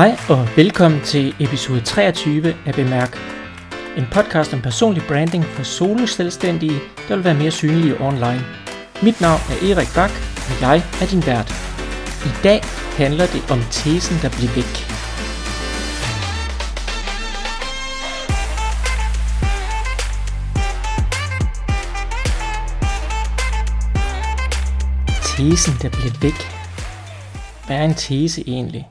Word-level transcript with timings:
Hej 0.00 0.16
og 0.28 0.48
velkommen 0.56 1.00
til 1.00 1.34
episode 1.40 1.80
23 1.80 2.54
af 2.66 2.74
Bemærk. 2.74 3.18
En 3.96 4.04
podcast 4.12 4.54
om 4.54 4.62
personlig 4.62 5.02
branding 5.08 5.44
for 5.44 5.62
solo 5.62 6.06
selvstændige, 6.06 6.80
der 7.08 7.16
vil 7.16 7.24
være 7.24 7.34
mere 7.34 7.50
synlige 7.50 8.00
online. 8.00 8.42
Mit 9.02 9.20
navn 9.20 9.40
er 9.50 9.56
Erik 9.70 9.88
Bak, 9.94 10.10
og 10.48 10.60
jeg 10.60 10.76
er 11.02 11.06
din 11.06 11.26
vært. 11.26 11.50
I 12.24 12.32
dag 12.44 12.60
handler 12.96 13.26
det 13.26 13.42
om 13.50 13.60
tesen, 13.70 14.16
der 14.22 14.30
bliver 14.36 14.52
væk. 14.54 14.74
Tesen, 25.32 25.74
der 25.82 25.90
bliver 25.96 26.14
væk. 26.22 26.38
Hvad 27.66 27.76
er 27.76 27.84
en 27.84 27.94
tese 27.94 28.40
egentlig? 28.46 28.86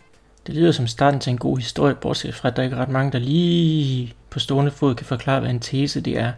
Det 0.50 0.58
lyder 0.58 0.72
som 0.72 0.88
starten 0.88 1.20
til 1.20 1.32
en 1.32 1.38
god 1.38 1.58
historie, 1.58 1.96
bortset 1.96 2.36
fra, 2.36 2.50
at 2.50 2.56
der 2.56 2.64
ikke 2.64 2.76
er 2.76 2.80
ret 2.80 2.90
mange, 2.90 3.12
der 3.12 3.20
lige 3.20 4.14
på 4.30 4.40
stående 4.40 4.72
fod 4.72 4.96
kan 4.96 5.06
forklare, 5.06 5.40
hvad 5.40 5.50
en 5.50 5.60
tese 5.60 6.02
det 6.02 6.18
er. 6.18 6.32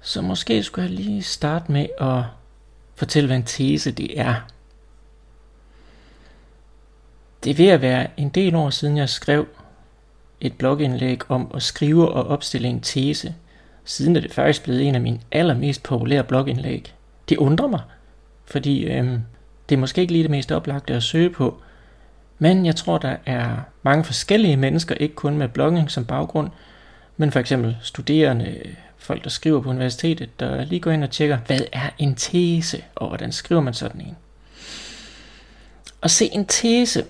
Så 0.00 0.22
måske 0.22 0.62
skulle 0.62 0.88
jeg 0.88 0.96
lige 0.96 1.22
starte 1.22 1.72
med 1.72 1.86
at 2.00 2.22
fortælle, 2.94 3.26
hvad 3.26 3.36
en 3.36 3.42
tese 3.42 3.90
det 3.90 4.20
er. 4.20 4.34
Det 7.44 7.50
er 7.50 7.54
ved 7.54 7.68
at 7.68 7.82
være 7.82 8.06
en 8.16 8.28
del 8.28 8.54
år 8.54 8.70
siden, 8.70 8.96
jeg 8.96 9.08
skrev 9.08 9.48
et 10.40 10.58
blogindlæg 10.58 11.30
om 11.30 11.50
at 11.54 11.62
skrive 11.62 12.12
og 12.12 12.26
opstille 12.26 12.68
en 12.68 12.80
tese. 12.80 13.34
Siden 13.84 14.16
er 14.16 14.20
det 14.20 14.32
faktisk 14.32 14.62
blevet 14.62 14.88
en 14.88 14.94
af 14.94 15.00
mine 15.00 15.20
allermest 15.32 15.82
populære 15.82 16.24
blogindlæg. 16.24 16.94
Det 17.28 17.36
undrer 17.36 17.68
mig, 17.68 17.80
fordi 18.44 18.84
øhm, 18.84 19.20
det 19.68 19.74
er 19.74 19.80
måske 19.80 20.00
ikke 20.00 20.12
lige 20.12 20.22
det 20.22 20.30
mest 20.30 20.52
oplagte 20.52 20.94
at 20.94 21.02
søge 21.02 21.30
på, 21.30 21.60
men 22.38 22.66
jeg 22.66 22.76
tror, 22.76 22.98
der 22.98 23.16
er 23.26 23.56
mange 23.82 24.04
forskellige 24.04 24.56
mennesker, 24.56 24.94
ikke 24.94 25.14
kun 25.14 25.38
med 25.38 25.48
blogging 25.48 25.90
som 25.90 26.04
baggrund, 26.04 26.50
men 27.16 27.32
for 27.32 27.40
eksempel 27.40 27.76
studerende, 27.82 28.60
folk 28.96 29.24
der 29.24 29.30
skriver 29.30 29.60
på 29.60 29.68
universitetet, 29.68 30.40
der 30.40 30.64
lige 30.64 30.80
går 30.80 30.90
ind 30.90 31.04
og 31.04 31.10
tjekker, 31.10 31.38
hvad 31.46 31.60
er 31.72 31.90
en 31.98 32.14
tese, 32.14 32.84
og 32.94 33.08
hvordan 33.08 33.32
skriver 33.32 33.60
man 33.60 33.74
sådan 33.74 34.00
en. 34.00 34.16
Og 36.00 36.10
se 36.10 36.28
en 36.32 36.46
tese, 36.46 37.04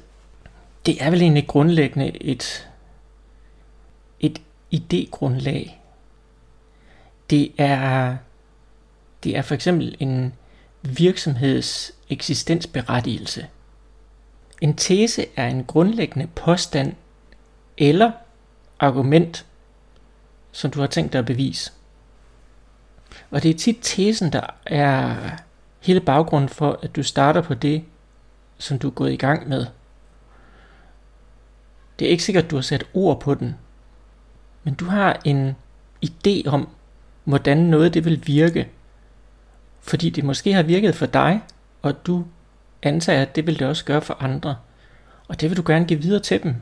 det 0.86 1.02
er 1.02 1.10
vel 1.10 1.22
egentlig 1.22 1.46
grundlæggende 1.46 2.22
et, 2.22 2.68
et 4.20 4.40
idégrundlag. 4.74 5.80
Det 7.30 7.52
er, 7.58 8.16
det 9.24 9.36
er 9.36 9.42
for 9.42 9.54
eksempel 9.54 9.96
en 10.00 10.34
virksomheds 10.82 11.92
eksistensberettigelse. 12.10 13.46
En 14.64 14.76
tese 14.76 15.26
er 15.36 15.46
en 15.46 15.64
grundlæggende 15.64 16.26
påstand 16.26 16.94
eller 17.78 18.12
argument, 18.78 19.46
som 20.52 20.70
du 20.70 20.80
har 20.80 20.86
tænkt 20.86 21.12
dig 21.12 21.18
at 21.18 21.26
bevise. 21.26 21.72
Og 23.30 23.42
det 23.42 23.50
er 23.50 23.58
tit 23.58 23.78
tesen, 23.82 24.32
der 24.32 24.40
er 24.66 25.16
hele 25.80 26.00
baggrunden 26.00 26.48
for, 26.48 26.78
at 26.82 26.96
du 26.96 27.02
starter 27.02 27.42
på 27.42 27.54
det, 27.54 27.84
som 28.58 28.78
du 28.78 28.86
er 28.86 28.92
gået 28.92 29.12
i 29.12 29.16
gang 29.16 29.48
med. 29.48 29.66
Det 31.98 32.06
er 32.06 32.10
ikke 32.10 32.24
sikkert, 32.24 32.44
at 32.44 32.50
du 32.50 32.56
har 32.56 32.62
sat 32.62 32.86
ord 32.94 33.20
på 33.20 33.34
den, 33.34 33.54
men 34.62 34.74
du 34.74 34.84
har 34.84 35.20
en 35.24 35.56
idé 36.06 36.48
om, 36.48 36.68
hvordan 37.24 37.58
noget 37.58 37.94
det 37.94 38.04
vil 38.04 38.26
virke, 38.26 38.68
fordi 39.80 40.10
det 40.10 40.24
måske 40.24 40.52
har 40.52 40.62
virket 40.62 40.94
for 40.94 41.06
dig, 41.06 41.42
og 41.82 42.06
du 42.06 42.24
antager, 42.84 43.22
at 43.22 43.36
det 43.36 43.46
vil 43.46 43.58
det 43.58 43.66
også 43.66 43.84
gøre 43.84 44.02
for 44.02 44.16
andre. 44.20 44.56
Og 45.28 45.40
det 45.40 45.50
vil 45.50 45.56
du 45.56 45.62
gerne 45.66 45.84
give 45.84 46.02
videre 46.02 46.22
til 46.22 46.42
dem. 46.42 46.54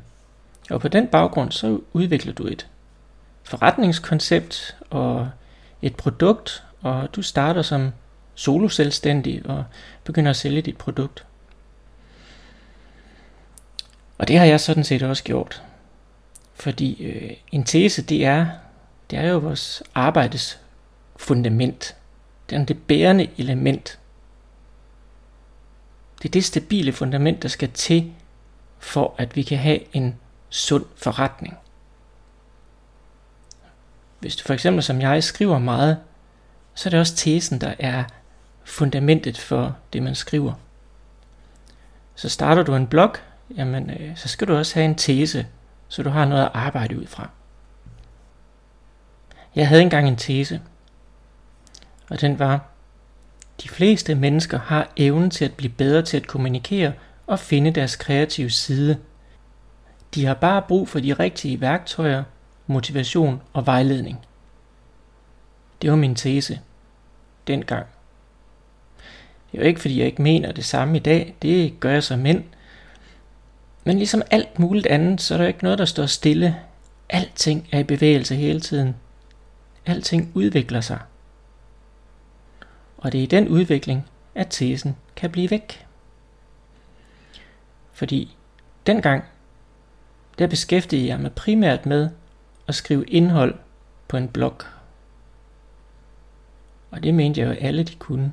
Og 0.70 0.80
på 0.80 0.88
den 0.88 1.06
baggrund, 1.06 1.52
så 1.52 1.80
udvikler 1.92 2.32
du 2.32 2.46
et 2.46 2.66
forretningskoncept 3.44 4.76
og 4.90 5.30
et 5.82 5.96
produkt, 5.96 6.64
og 6.80 7.08
du 7.16 7.22
starter 7.22 7.62
som 7.62 7.92
solo 8.34 8.68
selvstændig 8.68 9.46
og 9.46 9.64
begynder 10.05 10.30
at 10.30 10.36
sælge 10.36 10.62
dit 10.62 10.77
produkt. 10.77 11.24
Og 14.18 14.28
det 14.28 14.38
har 14.38 14.44
jeg 14.44 14.61
sådan 14.61 14.84
set 14.84 15.02
også 15.02 15.24
gjort. 15.24 15.62
Fordi 16.55 17.05
øh, 17.05 17.30
en 17.52 17.64
tese, 17.64 18.02
det 18.02 18.24
er, 18.24 18.46
det 19.11 19.18
er 19.18 19.28
jo 19.28 19.38
vores 19.38 19.82
arbejdes 19.94 20.61
fundament. 21.16 21.96
Det 22.50 22.58
er 22.58 22.64
det 22.64 22.78
bærende 22.78 23.28
element 23.38 23.98
det 26.22 26.28
er 26.28 26.33
det 26.33 26.44
stabile 26.44 26.92
fundament, 26.92 27.42
der 27.42 27.48
skal 27.48 27.70
til, 27.70 28.12
for 28.78 29.14
at 29.18 29.36
vi 29.36 29.42
kan 29.42 29.58
have 29.58 29.96
en 29.96 30.16
sund 30.48 30.84
forretning. 30.96 31.56
Hvis 34.20 34.36
du 34.36 34.44
for 34.44 34.55
eksempel 34.55 34.82
som 34.82 35.00
jeg 35.00 35.24
skriver 35.24 35.58
meget, 35.58 35.98
så 36.74 36.88
er 36.88 36.90
det 36.90 37.00
også 37.00 37.16
tesen, 37.16 37.61
der 37.61 37.74
er 37.78 38.05
fundamentet 38.64 39.38
for 39.38 39.77
det, 39.92 40.02
man 40.02 40.14
skriver. 40.14 40.52
Så 42.14 42.28
starter 42.28 42.62
du 42.62 42.74
en 42.74 42.86
blog, 42.86 43.14
jamen, 43.56 43.90
øh, 43.90 44.16
så 44.16 44.28
skal 44.28 44.48
du 44.48 44.56
også 44.56 44.74
have 44.74 44.84
en 44.84 44.94
tese, 44.94 45.46
så 45.88 46.02
du 46.02 46.11
har 46.11 46.24
noget 46.24 46.42
at 46.42 46.50
arbejde 46.55 46.98
ud 46.98 47.06
fra. 47.06 47.28
Jeg 49.55 49.68
havde 49.68 49.82
engang 49.82 50.08
en 50.08 50.16
tese, 50.16 50.61
og 52.11 52.20
den 52.20 52.38
var, 52.38 52.71
de 53.62 53.68
fleste 53.68 54.14
mennesker 54.14 54.58
har 54.58 54.89
evnen 54.96 55.30
til 55.30 55.45
at 55.45 55.55
blive 55.55 55.73
bedre 55.73 56.02
til 56.02 56.17
at 56.17 56.27
kommunikere 56.27 56.92
og 57.27 57.39
finde 57.39 57.70
deres 57.70 57.96
kreative 57.96 58.50
side. 58.50 58.98
De 60.14 60.24
har 60.24 60.34
bare 60.34 60.62
brug 60.62 60.89
for 60.89 61.00
de 61.00 61.12
rigtige 61.12 61.61
værktøjer, 61.61 62.24
motivation 62.67 63.42
og 63.52 63.67
vejledning. 63.67 64.18
Det 65.83 65.90
var 65.90 65.96
min 65.96 66.14
tese. 66.14 66.61
Dengang. 67.46 67.86
Det 69.52 69.58
er 69.58 69.62
jo 69.62 69.68
ikke 69.68 69.80
fordi 69.80 69.98
jeg 69.98 70.06
ikke 70.06 70.23
mener 70.23 70.52
det 70.52 70.64
samme 70.64 70.96
i 70.96 71.00
dag, 71.00 71.34
det 71.42 71.80
gør 71.80 71.92
jeg 71.92 72.02
som 72.02 72.18
mænd. 72.18 72.44
Men 73.84 73.96
ligesom 73.96 74.23
alt 74.30 74.58
muligt 74.58 74.86
andet, 74.86 75.20
så 75.20 75.34
er 75.34 75.39
der 75.39 75.46
ikke 75.46 75.62
noget, 75.62 75.79
der 75.79 75.84
står 75.84 76.06
stille. 76.06 76.56
Alting 77.08 77.68
er 77.73 77.79
i 77.79 77.84
bevægelse 77.84 78.34
hele 78.34 78.61
tiden. 78.61 78.96
Alting 79.86 80.33
udvikler 80.34 80.80
sig 80.80 80.98
og 83.02 83.13
det 83.13 83.18
er 83.18 83.23
i 83.23 83.27
den 83.27 83.48
udvikling, 83.48 84.08
at 84.35 84.46
tesen 84.51 84.96
kan 85.17 85.30
blive 85.30 85.51
væk. 85.51 85.86
Fordi 87.92 88.36
dengang, 88.86 89.24
der 90.39 90.46
beskæftigede 90.46 91.08
jeg 91.08 91.20
mig 91.20 91.33
primært 91.33 91.86
med 91.86 92.11
at 92.67 92.74
skrive 92.74 93.05
indhold 93.05 93.55
på 94.08 94.17
en 94.17 94.29
blog. 94.29 94.57
Og 96.91 97.02
det 97.02 97.14
mente 97.14 97.41
jeg 97.41 97.48
jo 97.48 97.52
alle 97.52 97.83
de 97.83 97.95
kunne. 97.95 98.33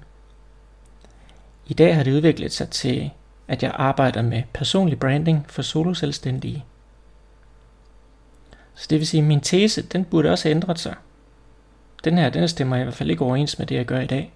I 1.67 1.73
dag 1.73 1.95
har 1.95 2.03
det 2.03 2.13
udviklet 2.13 2.51
sig 2.51 2.69
til, 2.69 3.11
at 3.47 3.63
jeg 3.63 3.71
arbejder 3.75 4.21
med 4.21 4.43
personlig 4.53 4.99
branding 4.99 5.45
for 5.49 5.61
soloselvstændige. 5.61 6.65
Så 8.75 8.87
det 8.89 8.99
vil 8.99 9.07
sige, 9.07 9.21
at 9.21 9.27
min 9.27 9.41
tese, 9.41 9.81
den 9.81 10.05
burde 10.05 10.31
også 10.31 10.47
have 10.47 10.55
ændret 10.55 10.79
sig. 10.79 10.95
Den 12.03 12.17
her, 12.17 12.29
den 12.29 12.47
stemmer 12.47 12.75
i 12.75 12.83
hvert 12.83 12.93
fald 12.93 13.09
ikke 13.09 13.25
overens 13.25 13.59
med 13.59 13.67
det, 13.67 13.75
jeg 13.75 13.85
gør 13.85 13.99
i 13.99 14.07
dag. 14.07 14.33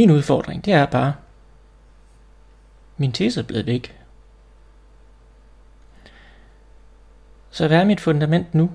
Min 0.00 0.10
udfordring, 0.10 0.64
det 0.64 0.72
er 0.72 0.86
bare, 0.86 1.14
min 2.96 3.12
tese 3.12 3.40
er 3.40 3.44
blevet 3.44 3.66
væk. 3.66 3.96
Så 7.50 7.68
hvad 7.68 7.78
er 7.78 7.84
mit 7.84 8.00
fundament 8.00 8.54
nu? 8.54 8.70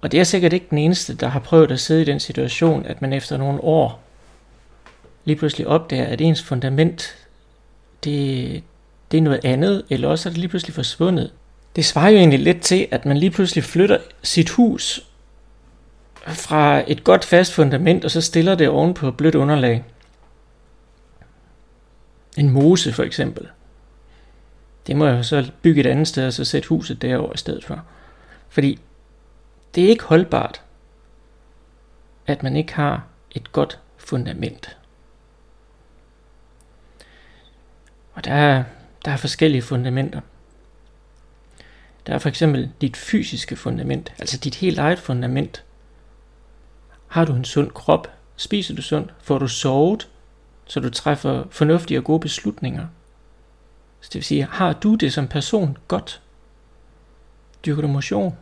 Og 0.00 0.12
det 0.12 0.20
er 0.20 0.24
sikkert 0.24 0.52
ikke 0.52 0.66
den 0.70 0.78
eneste, 0.78 1.14
der 1.14 1.26
har 1.28 1.40
prøvet 1.40 1.72
at 1.72 1.80
sidde 1.80 2.02
i 2.02 2.04
den 2.04 2.20
situation, 2.20 2.86
at 2.86 3.02
man 3.02 3.12
efter 3.12 3.36
nogle 3.36 3.60
år 3.60 4.02
lige 5.24 5.36
pludselig 5.36 5.66
opdager, 5.66 6.06
at 6.06 6.20
ens 6.20 6.42
fundament, 6.42 7.28
det, 8.04 8.62
det 9.10 9.18
er 9.18 9.22
noget 9.22 9.44
andet, 9.44 9.84
eller 9.90 10.08
også 10.08 10.28
er 10.28 10.30
det 10.30 10.38
lige 10.38 10.48
pludselig 10.48 10.74
forsvundet. 10.74 11.32
Det 11.76 11.84
svarer 11.84 12.08
jo 12.08 12.18
egentlig 12.18 12.40
lidt 12.40 12.60
til, 12.60 12.88
at 12.90 13.04
man 13.04 13.16
lige 13.16 13.30
pludselig 13.30 13.64
flytter 13.64 13.98
sit 14.22 14.50
hus 14.50 15.06
fra 16.26 16.82
et 16.86 17.04
godt 17.04 17.24
fast 17.24 17.52
fundament, 17.52 18.04
og 18.04 18.10
så 18.10 18.20
stiller 18.20 18.54
det 18.54 18.68
oven 18.68 18.94
på 18.94 19.10
blødt 19.10 19.34
underlag. 19.34 19.84
En 22.36 22.50
mose 22.50 22.92
for 22.92 23.02
eksempel. 23.02 23.48
Det 24.86 24.96
må 24.96 25.06
jeg 25.06 25.24
så 25.24 25.50
bygge 25.62 25.80
et 25.80 25.86
andet 25.86 26.08
sted, 26.08 26.26
og 26.26 26.32
så 26.32 26.44
sætte 26.44 26.68
huset 26.68 27.02
derover 27.02 27.32
i 27.34 27.36
stedet 27.36 27.64
for. 27.64 27.84
Fordi 28.48 28.78
det 29.74 29.84
er 29.84 29.88
ikke 29.88 30.04
holdbart, 30.04 30.62
at 32.26 32.42
man 32.42 32.56
ikke 32.56 32.74
har 32.74 33.06
et 33.30 33.52
godt 33.52 33.78
fundament. 33.96 34.76
Og 38.12 38.24
der 38.24 38.32
er, 38.34 38.64
der 39.04 39.10
er 39.10 39.16
forskellige 39.16 39.62
fundamenter. 39.62 40.20
Der 42.06 42.14
er 42.14 42.18
for 42.18 42.28
eksempel 42.28 42.70
dit 42.80 42.96
fysiske 42.96 43.56
fundament, 43.56 44.12
altså 44.18 44.38
dit 44.38 44.54
helt 44.54 44.78
eget 44.78 44.98
fundament, 44.98 45.64
har 47.14 47.24
du 47.24 47.32
en 47.32 47.44
sund 47.44 47.70
krop? 47.70 48.08
Spiser 48.36 48.74
du 48.74 48.82
sundt? 48.82 49.14
Får 49.22 49.38
du 49.38 49.48
sovet, 49.48 50.08
så 50.66 50.80
du 50.80 50.90
træffer 50.90 51.44
fornuftige 51.50 51.98
og 51.98 52.04
gode 52.04 52.20
beslutninger? 52.20 52.86
Så 54.00 54.10
det 54.12 54.14
vil 54.14 54.24
sige, 54.24 54.46
har 54.50 54.72
du 54.72 54.94
det 54.94 55.12
som 55.12 55.28
person 55.28 55.76
godt? 55.88 56.22
Dyrker 57.66 57.82
du 57.82 57.88
motion? 57.88 58.36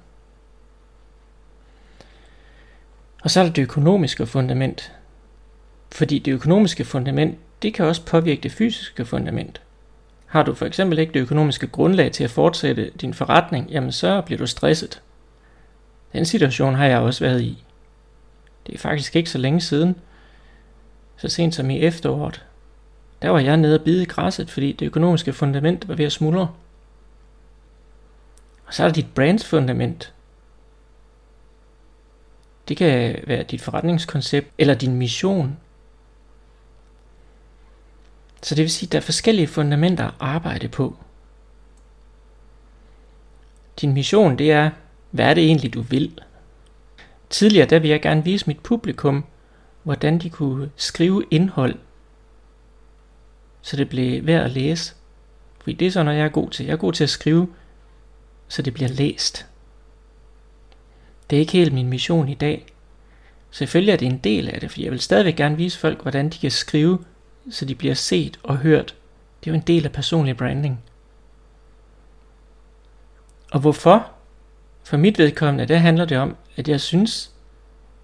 Og 3.23 3.31
så 3.31 3.41
er 3.41 3.45
der 3.45 3.53
det 3.53 3.63
økonomiske 3.63 4.27
fundament. 4.27 4.93
Fordi 5.91 6.19
det 6.19 6.33
økonomiske 6.33 6.85
fundament, 6.85 7.39
det 7.63 7.75
kan 7.75 7.87
også 7.87 8.05
påvirke 8.05 8.43
det 8.43 8.53
fysiske 8.53 9.05
fundament. 9.05 9.63
Har 10.27 10.43
du 10.43 10.55
for 10.55 10.67
eksempel 10.67 10.99
ikke 10.99 11.13
det 11.13 11.21
økonomiske 11.21 11.67
grundlag 11.67 12.13
til 12.13 12.25
at 12.25 12.31
fortsætte 12.31 12.91
din 13.01 13.15
forretning, 13.15 13.71
jamen 13.71 13.93
så 13.93 14.21
bliver 14.21 14.39
du 14.39 14.47
stresset. 14.47 15.03
Den 16.13 16.27
situation 16.27 16.75
har 16.75 16.87
jeg 16.87 16.99
også 16.99 17.25
været 17.25 17.41
i. 17.43 17.65
Det 18.67 18.75
er 18.75 18.79
faktisk 18.79 19.17
ikke 19.17 19.31
så 19.31 19.39
længe 19.39 19.61
siden. 19.61 19.97
Så 21.17 21.29
sent 21.29 21.55
som 21.55 21.71
i 21.71 21.79
efteråret. 21.79 22.45
Der 23.23 23.31
var 23.31 23.39
jeg 23.39 23.57
nede 23.57 23.79
og 23.79 23.85
bide 23.85 24.03
i 24.03 24.07
græsset, 24.07 24.51
fordi 24.51 24.73
det 24.73 24.87
økonomiske 24.87 25.33
fundament 25.33 25.89
var 25.89 25.95
ved 25.95 26.05
at 26.05 26.13
smuldre. 26.13 26.49
Og 28.67 28.75
så 28.75 28.83
er 28.83 28.87
der 28.87 28.95
dit 28.95 29.15
brands 29.15 29.47
fundament. 29.47 30.15
Det 32.69 32.77
kan 32.77 33.23
være 33.27 33.43
dit 33.43 33.61
forretningskoncept 33.61 34.51
eller 34.59 34.75
din 34.75 34.95
mission. 34.97 35.59
Så 38.43 38.55
det 38.55 38.63
vil 38.63 38.71
sige, 38.71 38.89
at 38.89 38.93
der 38.93 38.99
er 38.99 39.03
forskellige 39.03 39.47
fundamenter 39.47 40.07
at 40.07 40.15
arbejde 40.21 40.69
på. 40.69 40.97
Din 43.81 43.93
mission, 43.93 44.39
det 44.39 44.53
er, 44.53 44.71
hvad 45.11 45.27
er 45.27 45.35
det 45.35 45.45
egentlig, 45.45 45.75
du 45.75 45.81
vil? 45.81 46.21
Tidligere, 47.33 47.67
der 47.67 47.79
vil 47.79 47.91
jeg 47.91 48.03
gerne 48.03 48.25
vise 48.25 48.47
mit 48.47 48.61
publikum, 48.61 49.25
hvordan 49.83 50.19
de 50.19 50.31
kunne 50.31 50.71
skrive 50.77 51.25
indhold, 51.31 51.75
så 53.63 53.77
det 53.77 53.89
blev 53.89 54.27
værd 54.27 54.45
at 54.45 54.51
læse. 54.51 54.95
Fordi 55.61 55.73
det 55.73 55.87
er 55.87 55.91
sådan 55.91 56.05
noget, 56.05 56.19
jeg 56.19 56.25
er 56.25 56.31
god 56.31 56.51
til. 56.51 56.67
Jeg 56.67 56.73
er 56.73 56.77
god 56.77 56.93
til 56.93 57.05
at 57.05 57.11
skrive, 57.11 57.49
så 58.49 58.63
det 58.63 58.75
bliver 58.75 58.89
læst. 58.89 59.47
Det 61.31 61.37
er 61.37 61.41
ikke 61.41 61.53
helt 61.53 61.73
min 61.73 61.89
mission 61.89 62.29
i 62.29 62.35
dag. 62.35 62.67
Selvfølgelig 63.51 63.93
er 63.93 63.97
det 63.97 64.07
en 64.07 64.19
del 64.19 64.49
af 64.49 64.61
det, 64.61 64.71
for 64.71 64.81
jeg 64.81 64.91
vil 64.91 65.01
stadigvæk 65.01 65.37
gerne 65.37 65.57
vise 65.57 65.79
folk, 65.79 66.03
hvordan 66.03 66.29
de 66.29 66.39
kan 66.39 66.51
skrive, 66.51 67.05
så 67.51 67.65
de 67.65 67.75
bliver 67.75 67.95
set 67.95 68.41
og 68.43 68.57
hørt. 68.57 68.95
Det 69.41 69.51
er 69.51 69.55
jo 69.55 69.59
en 69.59 69.67
del 69.67 69.85
af 69.85 69.93
personlig 69.93 70.37
branding. 70.37 70.85
Og 73.53 73.61
hvorfor? 73.61 74.13
For 74.93 74.97
mit 74.97 75.19
vedkommende, 75.19 75.67
der 75.67 75.77
handler 75.77 76.05
det 76.05 76.19
om, 76.19 76.37
at 76.57 76.69
jeg 76.69 76.81
synes, 76.81 77.31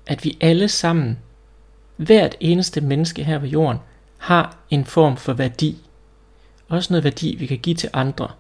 at 0.07 0.25
vi 0.25 0.39
alle 0.41 0.69
sammen, 0.69 1.19
hvert 1.97 2.37
eneste 2.41 2.81
menneske 2.81 3.25
her 3.25 3.39
på 3.39 3.47
jorden, 3.47 3.79
har 4.19 4.57
en 4.71 4.85
form 4.85 5.17
for 5.17 5.33
værdi. 5.33 5.79
Også 6.69 6.93
noget 6.93 7.05
værdi, 7.05 7.37
vi 7.39 7.47
kan 7.47 7.59
give 7.59 7.75
til 7.75 7.91
andre. 7.93 8.31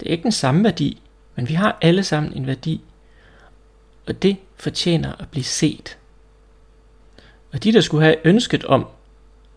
Det 0.00 0.06
er 0.06 0.10
ikke 0.10 0.22
den 0.22 0.32
samme 0.32 0.64
værdi, 0.64 1.02
men 1.36 1.48
vi 1.48 1.54
har 1.54 1.78
alle 1.80 2.04
sammen 2.04 2.32
en 2.32 2.46
værdi. 2.46 2.80
Og 4.06 4.22
det 4.22 4.36
fortjener 4.56 5.12
at 5.18 5.28
blive 5.28 5.44
set. 5.44 5.98
Og 7.52 7.64
de, 7.64 7.72
der 7.72 7.80
skulle 7.80 8.04
have 8.04 8.26
ønsket 8.26 8.64
om 8.64 8.86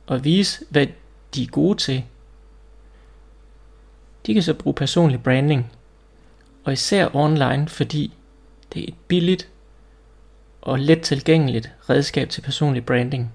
at 0.07 0.23
vise, 0.23 0.65
hvad 0.69 0.87
de 1.35 1.43
er 1.43 1.47
gode 1.47 1.77
til, 1.77 2.03
de 4.25 4.33
kan 4.33 4.43
så 4.43 4.53
bruge 4.53 4.73
personlig 4.73 5.23
branding. 5.23 5.71
Og 6.63 6.73
især 6.73 7.15
online, 7.15 7.67
fordi 7.67 8.13
det 8.73 8.79
er 8.79 8.85
et 8.87 8.95
billigt 9.07 9.49
og 10.61 10.79
let 10.79 11.01
tilgængeligt 11.01 11.71
redskab 11.89 12.29
til 12.29 12.41
personlig 12.41 12.85
branding. 12.85 13.33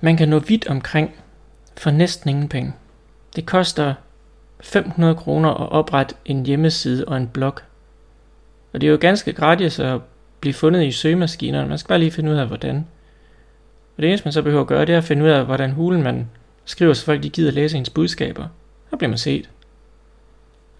Man 0.00 0.16
kan 0.16 0.28
nå 0.28 0.38
vidt 0.38 0.66
omkring 0.66 1.14
for 1.76 1.90
næsten 1.90 2.30
ingen 2.30 2.48
penge. 2.48 2.72
Det 3.36 3.46
koster 3.46 3.94
500 4.60 5.14
kroner 5.14 5.50
at 5.50 5.72
oprette 5.72 6.14
en 6.24 6.46
hjemmeside 6.46 7.04
og 7.04 7.16
en 7.16 7.28
blog. 7.28 7.54
Og 8.72 8.80
det 8.80 8.86
er 8.86 8.90
jo 8.90 8.98
ganske 9.00 9.32
gratis 9.32 9.78
at 9.78 10.00
blive 10.40 10.54
fundet 10.54 10.84
i 10.84 10.92
søgemaskinerne. 10.92 11.68
Man 11.68 11.78
skal 11.78 11.88
bare 11.88 11.98
lige 11.98 12.10
finde 12.10 12.30
ud 12.30 12.36
af, 12.36 12.46
hvordan. 12.46 12.76
Og 13.96 14.02
det 14.02 14.08
eneste, 14.08 14.26
man 14.26 14.32
så 14.32 14.42
behøver 14.42 14.62
at 14.62 14.66
gøre, 14.66 14.86
det 14.86 14.92
er 14.92 14.98
at 14.98 15.04
finde 15.04 15.24
ud 15.24 15.28
af, 15.28 15.44
hvordan 15.44 15.70
hulen 15.70 16.02
man 16.02 16.28
skriver, 16.64 16.92
så 16.92 17.04
folk 17.04 17.22
de 17.22 17.30
gider 17.30 17.50
læse 17.50 17.78
ens 17.78 17.90
budskaber. 17.90 18.48
Så 18.90 18.96
bliver 18.96 19.08
man 19.08 19.18
set. 19.18 19.50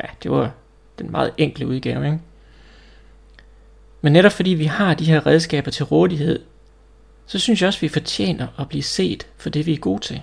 Ja, 0.04 0.08
det 0.22 0.30
var 0.30 0.52
den 0.98 1.10
meget 1.10 1.32
enkle 1.38 1.66
udgave, 1.66 2.04
ikke? 2.06 2.18
Men 4.00 4.12
netop 4.12 4.32
fordi 4.32 4.50
vi 4.50 4.64
har 4.64 4.94
de 4.94 5.04
her 5.04 5.26
redskaber 5.26 5.70
til 5.70 5.84
rådighed, 5.84 6.44
så 7.26 7.38
synes 7.38 7.60
jeg 7.60 7.66
også, 7.68 7.80
vi 7.80 7.88
fortjener 7.88 8.46
at 8.58 8.68
blive 8.68 8.82
set 8.82 9.26
for 9.36 9.50
det, 9.50 9.66
vi 9.66 9.72
er 9.72 9.78
gode 9.78 10.02
til. 10.02 10.22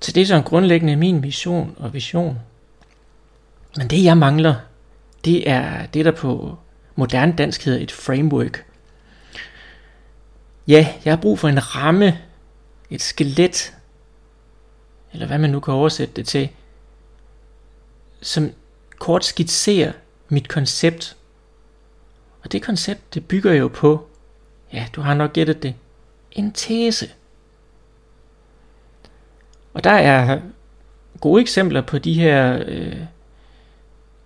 Så 0.00 0.12
det 0.12 0.22
er 0.22 0.26
sådan 0.26 0.44
grundlæggende 0.44 0.96
min 0.96 1.20
mission 1.20 1.76
og 1.78 1.94
vision. 1.94 2.38
Men 3.76 3.88
det 3.88 4.04
jeg 4.04 4.18
mangler, 4.18 4.54
det 5.24 5.50
er 5.50 5.86
det, 5.86 6.04
der 6.04 6.10
på 6.10 6.58
moderne 6.96 7.34
dansk 7.38 7.64
hedder 7.64 7.80
et 7.80 7.92
framework. 7.92 8.64
Ja, 10.68 10.94
jeg 11.04 11.12
har 11.12 11.20
brug 11.20 11.38
for 11.38 11.48
en 11.48 11.76
ramme, 11.76 12.18
et 12.90 13.02
skelet, 13.02 13.76
eller 15.12 15.26
hvad 15.26 15.38
man 15.38 15.50
nu 15.50 15.60
kan 15.60 15.74
oversætte 15.74 16.14
det 16.14 16.26
til, 16.26 16.48
som 18.20 18.52
kort 18.98 19.24
skitserer 19.24 19.92
mit 20.28 20.48
koncept. 20.48 21.16
Og 22.42 22.52
det 22.52 22.62
koncept, 22.62 23.14
det 23.14 23.28
bygger 23.28 23.52
jo 23.52 23.68
på 23.68 24.08
Ja, 24.72 24.86
du 24.96 25.00
har 25.00 25.14
nok 25.14 25.32
gættet 25.32 25.62
det. 25.62 25.74
En 26.32 26.52
tese. 26.52 27.10
Og 29.74 29.84
der 29.84 29.90
er 29.90 30.40
gode 31.20 31.40
eksempler 31.42 31.80
på 31.80 31.98
de 31.98 32.14
her 32.14 32.62
øh, 32.66 33.04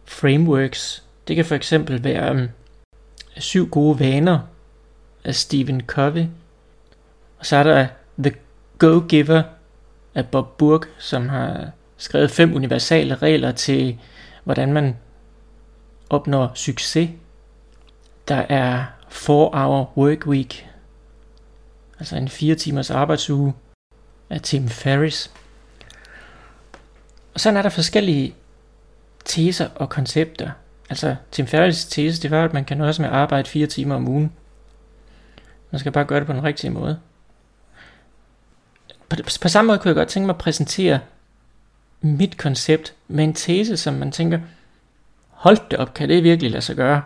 frameworks. 0.04 1.04
Det 1.28 1.36
kan 1.36 1.44
for 1.44 1.54
eksempel 1.54 2.04
være 2.04 2.34
øh, 2.34 2.48
Syv 3.36 3.68
gode 3.68 4.00
vaner 4.00 4.40
af 5.24 5.34
Stephen 5.34 5.80
Covey. 5.86 6.26
Og 7.38 7.46
så 7.46 7.56
er 7.56 7.62
der 7.62 7.86
The 8.18 8.34
Go-Giver 8.78 9.42
af 10.14 10.28
Bob 10.28 10.58
Burg, 10.58 10.84
som 10.98 11.28
har 11.28 11.70
skrevet 12.02 12.30
fem 12.30 12.54
universale 12.54 13.14
regler 13.14 13.52
til, 13.52 13.98
hvordan 14.44 14.72
man 14.72 14.96
opnår 16.10 16.52
succes. 16.54 17.10
Der 18.28 18.36
er 18.48 18.84
4-hour 19.10 19.92
work 19.96 20.26
week, 20.26 20.68
altså 21.98 22.16
en 22.16 22.28
4 22.28 22.54
timers 22.54 22.90
arbejdsuge 22.90 23.54
af 24.30 24.40
Tim 24.40 24.68
Ferriss. 24.68 25.30
Og 27.34 27.40
sådan 27.40 27.56
er 27.56 27.62
der 27.62 27.68
forskellige 27.68 28.34
teser 29.24 29.68
og 29.74 29.88
koncepter. 29.88 30.50
Altså 30.90 31.16
Tim 31.30 31.46
Ferriss 31.46 31.84
tese, 31.84 32.22
det 32.22 32.30
var, 32.30 32.44
at 32.44 32.52
man 32.52 32.64
kan 32.64 32.76
nøjes 32.76 32.98
med 32.98 33.08
at 33.08 33.14
arbejde 33.14 33.48
4 33.48 33.66
timer 33.66 33.94
om 33.94 34.08
ugen. 34.08 34.32
Man 35.70 35.78
skal 35.78 35.92
bare 35.92 36.04
gøre 36.04 36.18
det 36.18 36.26
på 36.26 36.32
den 36.32 36.44
rigtige 36.44 36.70
måde. 36.70 36.98
På, 39.08 39.16
på 39.42 39.48
samme 39.48 39.66
måde 39.66 39.78
kunne 39.78 39.88
jeg 39.88 39.96
godt 39.96 40.08
tænke 40.08 40.26
mig 40.26 40.34
at 40.34 40.38
præsentere 40.38 41.00
mit 42.02 42.36
koncept 42.36 42.94
med 43.08 43.24
en 43.24 43.34
tese, 43.34 43.76
som 43.76 43.94
man 43.94 44.12
tænker, 44.12 44.40
hold 45.28 45.58
det 45.70 45.78
op, 45.78 45.94
kan 45.94 46.08
det 46.08 46.24
virkelig 46.24 46.50
lade 46.50 46.62
sig 46.62 46.76
gøre? 46.76 47.02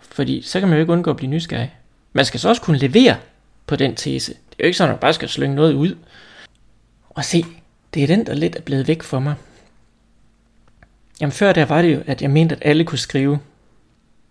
Fordi 0.00 0.42
så 0.42 0.60
kan 0.60 0.68
man 0.68 0.76
jo 0.76 0.80
ikke 0.80 0.92
undgå 0.92 1.10
at 1.10 1.16
blive 1.16 1.30
nysgerrig. 1.30 1.74
Man 2.12 2.24
skal 2.24 2.40
så 2.40 2.48
også 2.48 2.62
kunne 2.62 2.78
levere 2.78 3.16
på 3.66 3.76
den 3.76 3.94
tese. 3.94 4.32
Det 4.32 4.56
er 4.58 4.64
jo 4.64 4.66
ikke 4.66 4.78
sådan, 4.78 4.90
at 4.90 4.94
man 4.94 5.00
bare 5.00 5.12
skal 5.12 5.28
slynge 5.28 5.56
noget 5.56 5.72
ud. 5.72 5.96
Og 7.10 7.24
se, 7.24 7.44
det 7.94 8.02
er 8.02 8.06
den, 8.06 8.26
der 8.26 8.34
lidt 8.34 8.56
er 8.56 8.60
blevet 8.60 8.88
væk 8.88 9.02
for 9.02 9.18
mig. 9.18 9.34
Jamen 11.20 11.32
før 11.32 11.52
der 11.52 11.64
var 11.64 11.82
det 11.82 11.94
jo, 11.94 12.02
at 12.06 12.22
jeg 12.22 12.30
mente, 12.30 12.56
at 12.56 12.62
alle 12.64 12.84
kunne 12.84 12.98
skrive 12.98 13.38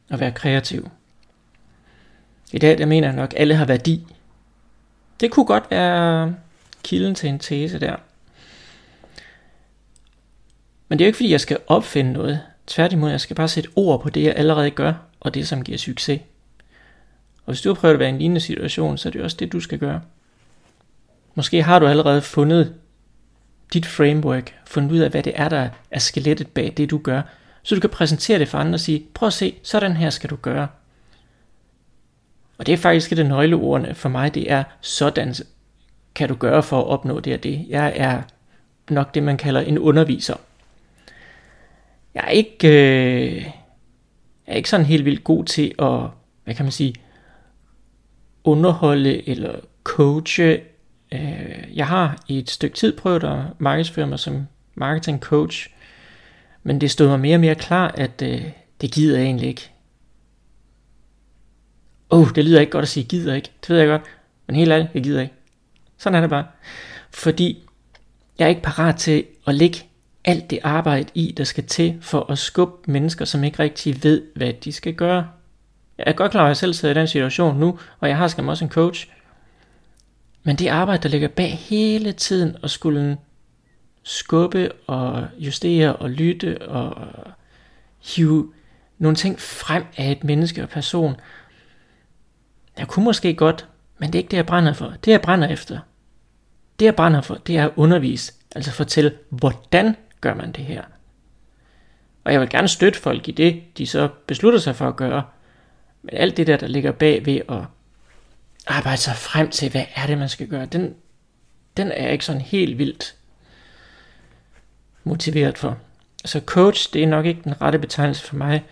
og 0.09 0.19
være 0.19 0.31
kreativ. 0.31 0.89
I 2.51 2.57
dag 2.57 2.77
der 2.77 2.85
mener 2.85 3.07
jeg 3.07 3.15
nok, 3.15 3.33
at 3.33 3.39
alle 3.39 3.55
har 3.55 3.65
værdi. 3.65 4.07
Det 5.19 5.31
kunne 5.31 5.45
godt 5.45 5.71
være 5.71 6.35
kilden 6.83 7.15
til 7.15 7.29
en 7.29 7.39
tese 7.39 7.79
der. 7.79 7.95
Men 10.93 10.99
det 10.99 11.05
er 11.05 11.07
jo 11.07 11.09
ikke 11.09 11.17
fordi, 11.17 11.31
jeg 11.31 11.41
skal 11.41 11.57
opfinde 11.67 12.13
noget. 12.13 12.39
Tværtimod, 12.67 13.09
jeg 13.09 13.21
skal 13.21 13.35
bare 13.35 13.47
sætte 13.47 13.69
ord 13.75 14.01
på 14.01 14.09
det, 14.09 14.23
jeg 14.23 14.33
allerede 14.35 14.71
gør, 14.71 14.93
og 15.19 15.33
det, 15.33 15.47
som 15.47 15.63
giver 15.63 15.77
succes. 15.77 16.21
Og 17.45 17.53
hvis 17.53 17.61
du 17.61 17.69
har 17.69 17.73
prøvet 17.73 17.93
at 17.93 17.99
være 17.99 18.09
i 18.09 18.11
en 18.11 18.17
lignende 18.17 18.41
situation, 18.41 18.97
så 18.97 19.09
er 19.09 19.11
det 19.11 19.21
også 19.21 19.37
det, 19.39 19.51
du 19.53 19.59
skal 19.59 19.79
gøre. 19.79 20.01
Måske 21.35 21.63
har 21.63 21.79
du 21.79 21.87
allerede 21.87 22.21
fundet 22.21 22.73
dit 23.73 23.85
framework, 23.85 24.53
fundet 24.65 24.91
ud 24.91 24.99
af, 24.99 25.09
hvad 25.09 25.23
det 25.23 25.33
er, 25.35 25.49
der 25.49 25.69
er 25.91 25.99
skelettet 25.99 26.47
bag 26.47 26.73
det, 26.77 26.89
du 26.89 26.97
gør, 26.97 27.21
så 27.63 27.75
du 27.75 27.81
kan 27.81 27.89
præsentere 27.89 28.39
det 28.39 28.47
for 28.47 28.57
andre 28.57 28.75
og 28.75 28.79
sige, 28.79 29.05
prøv 29.13 29.27
at 29.27 29.33
se, 29.33 29.55
sådan 29.63 29.97
her 29.97 30.09
skal 30.09 30.29
du 30.29 30.35
gøre. 30.35 30.67
Og 32.57 32.65
det 32.65 32.73
er 32.73 32.77
faktisk 32.77 33.11
et 33.11 33.19
af 33.19 33.25
nøgleordene 33.25 33.95
for 33.95 34.09
mig, 34.09 34.35
det 34.35 34.51
er, 34.51 34.63
sådan 34.81 35.35
kan 36.15 36.29
du 36.29 36.35
gøre 36.35 36.63
for 36.63 36.79
at 36.79 36.87
opnå 36.87 37.19
det 37.19 37.33
og 37.33 37.43
det. 37.43 37.65
Jeg 37.69 37.93
er 37.95 38.21
nok 38.89 39.15
det, 39.15 39.23
man 39.23 39.37
kalder 39.37 39.61
en 39.61 39.79
underviser. 39.79 40.35
Jeg 42.15 42.23
er 42.23 42.29
ikke, 42.29 42.67
øh, 42.67 43.35
jeg 44.47 44.53
er 44.53 44.55
ikke 44.55 44.69
sådan 44.69 44.85
helt 44.85 45.05
vildt 45.05 45.23
god 45.23 45.45
til 45.45 45.75
at, 45.79 45.99
hvad 46.43 46.55
kan 46.55 46.65
man 46.65 46.71
sige, 46.71 46.95
underholde 48.43 49.29
eller 49.29 49.55
coache 49.83 50.61
Øh, 51.13 51.77
jeg 51.77 51.87
har 51.87 52.23
i 52.27 52.37
et 52.37 52.49
stykke 52.49 52.75
tid 52.75 52.97
prøvet 52.97 53.23
at 53.23 53.39
markedsføre 53.59 54.07
mig 54.07 54.19
som 54.19 54.47
marketing 54.75 55.19
coach, 55.19 55.69
men 56.63 56.81
det 56.81 56.91
stod 56.91 57.07
mig 57.07 57.19
mere 57.19 57.35
og 57.35 57.39
mere 57.39 57.55
klar, 57.55 57.87
at 57.87 58.21
øh, 58.21 58.43
det 58.81 58.91
gider 58.91 59.17
jeg 59.17 59.25
egentlig 59.25 59.49
ikke. 59.49 59.71
Åh, 62.11 62.19
oh, 62.19 62.27
det 62.35 62.45
lyder 62.45 62.59
ikke 62.59 62.71
godt 62.71 62.83
at 62.83 62.89
sige 62.89 63.03
gider 63.03 63.35
ikke, 63.35 63.51
det 63.61 63.69
ved 63.69 63.77
jeg 63.77 63.87
godt, 63.87 64.01
men 64.47 64.55
helt 64.55 64.71
ærligt, 64.71 64.89
jeg 64.93 65.03
gider 65.03 65.21
ikke. 65.21 65.33
Sådan 65.97 66.15
er 66.15 66.21
det 66.21 66.29
bare. 66.29 66.45
Fordi 67.11 67.63
jeg 68.39 68.45
er 68.45 68.49
ikke 68.49 68.61
parat 68.61 68.95
til 68.95 69.25
at 69.47 69.55
lægge 69.55 69.77
alt 70.25 70.49
det 70.49 70.59
arbejde 70.63 71.09
i, 71.13 71.33
der 71.37 71.43
skal 71.43 71.65
til 71.65 71.97
for 72.01 72.31
at 72.31 72.37
skubbe 72.37 72.91
mennesker, 72.91 73.25
som 73.25 73.43
ikke 73.43 73.59
rigtig 73.59 74.03
ved, 74.03 74.21
hvad 74.35 74.53
de 74.53 74.71
skal 74.71 74.93
gøre. 74.93 75.27
Jeg 75.97 76.03
er 76.07 76.11
godt 76.11 76.31
klar, 76.31 76.43
at 76.43 76.47
jeg 76.47 76.57
selv 76.57 76.73
sidder 76.73 76.95
i 76.95 76.99
den 76.99 77.07
situation 77.07 77.59
nu, 77.59 77.79
og 77.99 78.09
jeg 78.09 78.17
har 78.17 78.27
skam 78.27 78.47
også 78.47 78.65
en 78.65 78.71
coach. 78.71 79.07
Men 80.43 80.55
det 80.55 80.67
arbejde, 80.67 81.03
der 81.03 81.09
ligger 81.09 81.27
bag 81.27 81.57
hele 81.57 82.11
tiden 82.11 82.55
og 82.61 82.69
skulle 82.69 83.17
skubbe 84.03 84.71
og 84.87 85.27
justere 85.37 85.95
og 85.95 86.09
lytte 86.09 86.61
og 86.61 87.07
hive 88.15 88.53
nogle 88.97 89.15
ting 89.15 89.39
frem 89.39 89.83
af 89.97 90.11
et 90.11 90.23
menneske 90.23 90.63
og 90.63 90.69
person. 90.69 91.15
Jeg 92.77 92.87
kunne 92.87 93.05
måske 93.05 93.33
godt, 93.33 93.67
men 93.97 94.07
det 94.07 94.15
er 94.15 94.19
ikke 94.19 94.31
det, 94.31 94.37
jeg 94.37 94.45
brænder 94.45 94.73
for. 94.73 94.93
Det, 95.05 95.11
jeg 95.11 95.21
brænder 95.21 95.47
efter, 95.47 95.79
det, 96.79 96.85
jeg 96.85 96.95
brænder 96.95 97.21
for, 97.21 97.35
det 97.35 97.57
er 97.57 97.65
at 97.65 97.71
undervise. 97.75 98.33
Altså 98.55 98.71
fortælle, 98.71 99.13
hvordan 99.29 99.95
gør 100.23 100.33
man 100.33 100.51
det 100.51 100.65
her. 100.65 100.83
Og 102.23 102.33
jeg 102.33 102.41
vil 102.41 102.49
gerne 102.49 102.67
støtte 102.67 102.99
folk 102.99 103.27
i 103.27 103.31
det, 103.31 103.63
de 103.77 103.87
så 103.87 104.09
beslutter 104.27 104.59
sig 104.59 104.75
for 104.75 104.87
at 104.87 104.95
gøre. 104.95 105.23
Men 106.01 106.15
alt 106.17 106.37
det 106.37 106.47
der, 106.47 106.57
der 106.57 106.67
ligger 106.67 106.91
bag 106.91 107.25
ved 107.25 107.41
at 107.49 107.63
arbejde 108.67 108.97
sig 108.97 109.15
frem 109.15 109.49
til, 109.49 109.71
hvad 109.71 109.85
er 109.95 110.07
det, 110.07 110.17
man 110.17 110.29
skal 110.29 110.47
gøre, 110.47 110.65
den, 110.65 110.95
den 111.77 111.91
er 111.91 112.03
jeg 112.03 112.11
ikke 112.11 112.25
sådan 112.25 112.41
helt 112.41 112.77
vildt 112.77 113.15
motiveret 115.03 115.57
for. 115.57 115.77
Så 116.25 116.41
coach, 116.45 116.93
det 116.93 117.03
er 117.03 117.07
nok 117.07 117.25
ikke 117.25 117.41
den 117.43 117.61
rette 117.61 117.79
betegnelse 117.79 118.23
for 118.23 118.35
mig. 118.35 118.63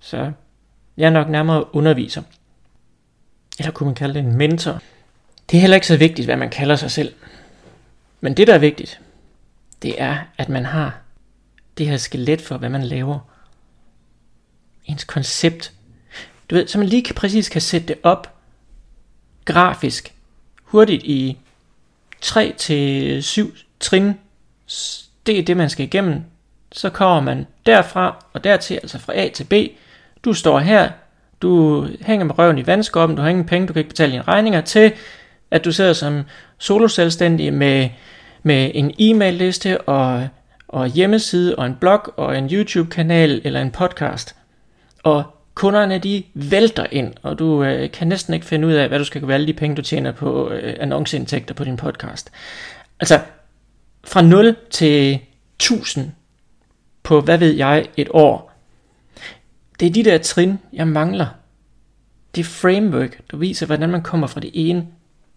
Så 0.00 0.32
jeg 0.96 1.06
er 1.06 1.10
nok 1.10 1.28
nærmere 1.28 1.74
underviser. 1.74 2.22
Eller 3.58 3.72
kunne 3.72 3.86
man 3.86 3.94
kalde 3.94 4.14
det 4.14 4.20
en 4.20 4.36
mentor. 4.36 4.80
Det 5.50 5.56
er 5.56 5.60
heller 5.60 5.74
ikke 5.74 5.86
så 5.86 5.96
vigtigt, 5.96 6.26
hvad 6.26 6.36
man 6.36 6.50
kalder 6.50 6.76
sig 6.76 6.90
selv. 6.90 7.14
Men 8.20 8.34
det, 8.34 8.46
der 8.46 8.54
er 8.54 8.58
vigtigt, 8.58 9.00
det 9.82 10.00
er, 10.02 10.18
at 10.38 10.48
man 10.48 10.64
har 10.64 10.98
det 11.78 11.86
her 11.86 11.96
skelet 11.96 12.40
for, 12.40 12.58
hvad 12.58 12.68
man 12.68 12.82
laver. 12.82 13.18
Ens 14.84 15.04
koncept. 15.04 15.72
Du 16.50 16.54
ved, 16.54 16.66
så 16.66 16.78
man 16.78 16.86
lige 16.86 17.04
kan, 17.04 17.14
præcis 17.14 17.48
kan 17.48 17.60
sætte 17.60 17.88
det 17.88 17.96
op 18.02 18.36
grafisk, 19.44 20.14
hurtigt 20.64 21.02
i 21.02 21.38
3 22.20 22.54
til 22.58 23.22
7 23.22 23.54
trin. 23.80 24.12
Det 25.26 25.38
er 25.38 25.42
det, 25.42 25.56
man 25.56 25.70
skal 25.70 25.86
igennem. 25.86 26.22
Så 26.72 26.90
kommer 26.90 27.20
man 27.20 27.46
derfra 27.66 28.24
og 28.32 28.44
dertil, 28.44 28.74
altså 28.74 28.98
fra 28.98 29.12
A 29.16 29.28
til 29.34 29.44
B. 29.44 29.52
Du 30.24 30.32
står 30.32 30.58
her, 30.58 30.90
du 31.42 31.86
hænger 32.00 32.26
med 32.26 32.38
røven 32.38 32.58
i 32.58 32.66
vandskoppen, 32.66 33.16
du 33.16 33.22
har 33.22 33.28
ingen 33.28 33.46
penge, 33.46 33.68
du 33.68 33.72
kan 33.72 33.80
ikke 33.80 33.88
betale 33.88 34.12
dine 34.12 34.22
regninger 34.22 34.60
til, 34.60 34.92
at 35.50 35.64
du 35.64 35.72
sidder 35.72 35.92
som 35.92 36.22
soloselvstændig 36.58 37.52
med, 37.52 37.88
med 38.46 38.70
en 38.74 38.94
e-mail-liste 38.98 39.80
og, 39.80 40.28
og 40.68 40.86
hjemmeside 40.86 41.56
og 41.56 41.66
en 41.66 41.76
blog 41.80 42.18
og 42.18 42.38
en 42.38 42.50
YouTube-kanal 42.52 43.40
eller 43.44 43.62
en 43.62 43.70
podcast. 43.70 44.36
Og 45.02 45.24
kunderne 45.54 45.98
de 45.98 46.22
vælter 46.34 46.86
ind, 46.90 47.14
og 47.22 47.38
du 47.38 47.64
øh, 47.64 47.90
kan 47.90 48.06
næsten 48.06 48.34
ikke 48.34 48.46
finde 48.46 48.66
ud 48.68 48.72
af, 48.72 48.88
hvad 48.88 48.98
du 48.98 49.04
skal 49.04 49.20
gøre 49.20 49.34
alle 49.34 49.46
de 49.46 49.52
penge, 49.52 49.76
du 49.76 49.82
tjener 49.82 50.12
på 50.12 50.50
øh, 50.50 50.76
annonceindtægter 50.80 51.54
på 51.54 51.64
din 51.64 51.76
podcast. 51.76 52.30
Altså, 53.00 53.20
fra 54.04 54.22
0 54.22 54.56
til 54.70 55.18
1000 55.56 56.10
på, 57.02 57.20
hvad 57.20 57.38
ved 57.38 57.52
jeg, 57.52 57.86
et 57.96 58.08
år. 58.10 58.52
Det 59.80 59.88
er 59.88 59.92
de 59.92 60.04
der 60.04 60.18
trin, 60.18 60.58
jeg 60.72 60.88
mangler. 60.88 61.26
Det 62.34 62.46
framework, 62.46 63.20
der 63.30 63.36
viser, 63.36 63.66
hvordan 63.66 63.90
man 63.90 64.02
kommer 64.02 64.26
fra 64.26 64.40
det 64.40 64.50
ene 64.54 64.86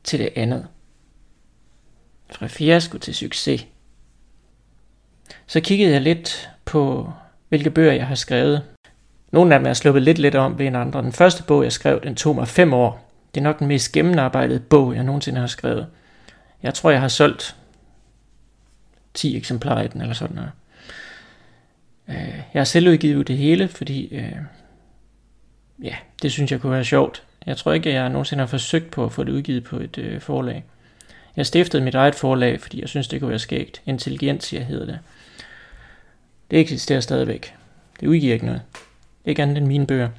til 0.03 0.19
det 0.19 0.29
andet. 0.35 0.67
Fra 2.31 2.47
fiasko 2.47 2.97
til 2.97 3.15
succes. 3.15 3.65
Så 5.47 5.59
kiggede 5.59 5.93
jeg 5.93 6.01
lidt 6.01 6.49
på, 6.65 7.11
hvilke 7.49 7.69
bøger 7.69 7.93
jeg 7.93 8.07
har 8.07 8.15
skrevet. 8.15 8.63
Nogle 9.31 9.53
af 9.53 9.59
dem 9.59 9.67
er 9.67 9.73
sluppet 9.73 10.03
lidt 10.03 10.17
lidt 10.17 10.35
om 10.35 10.59
ved 10.59 10.65
en 10.65 10.75
andre. 10.75 11.01
Den 11.01 11.13
første 11.13 11.43
bog, 11.43 11.63
jeg 11.63 11.71
skrev, 11.71 12.01
den 12.03 12.15
tog 12.15 12.35
mig 12.35 12.47
fem 12.47 12.73
år. 12.73 13.11
Det 13.35 13.41
er 13.41 13.43
nok 13.43 13.59
den 13.59 13.67
mest 13.67 13.91
gennemarbejdede 13.91 14.59
bog, 14.59 14.95
jeg 14.95 15.03
nogensinde 15.03 15.39
har 15.39 15.47
skrevet. 15.47 15.87
Jeg 16.63 16.73
tror, 16.73 16.91
jeg 16.91 17.01
har 17.01 17.07
solgt 17.07 17.55
10 19.13 19.37
eksemplarer 19.37 19.83
i 19.83 19.87
den, 19.87 20.01
eller 20.01 20.13
sådan 20.13 20.35
noget. 20.35 20.51
Øh, 22.07 22.39
jeg 22.53 22.59
har 22.59 22.63
selv 22.63 22.89
udgivet 22.89 23.27
det 23.27 23.37
hele, 23.37 23.67
fordi 23.67 24.15
øh, 24.15 24.35
ja, 25.83 25.95
det 26.21 26.31
synes 26.31 26.51
jeg 26.51 26.61
kunne 26.61 26.71
være 26.71 26.85
sjovt. 26.85 27.23
Jeg 27.45 27.57
tror 27.57 27.73
ikke, 27.73 27.89
at 27.89 27.95
jeg 27.95 28.09
nogensinde 28.09 28.41
har 28.41 28.47
forsøgt 28.47 28.91
på 28.91 29.05
at 29.05 29.11
få 29.11 29.23
det 29.23 29.31
udgivet 29.31 29.63
på 29.63 29.77
et 29.77 29.97
øh, 29.97 30.21
forlag. 30.21 30.65
Jeg 31.35 31.45
stiftede 31.45 31.83
mit 31.83 31.95
eget 31.95 32.15
forlag, 32.15 32.61
fordi 32.61 32.81
jeg 32.81 32.89
synes, 32.89 33.07
det 33.07 33.19
kunne 33.19 33.29
være 33.29 33.39
skægt. 33.39 33.81
Intelligentia 33.85 34.63
hedder 34.63 34.85
det. 34.85 34.99
Det 36.51 36.59
eksisterer 36.59 36.99
stadigvæk. 36.99 37.53
Det 37.99 38.07
udgiver 38.07 38.33
ikke 38.33 38.45
noget. 38.45 38.61
Ikke 39.25 39.41
andet 39.41 39.57
end 39.57 39.65
mine 39.65 39.87
bøger. 39.87 40.09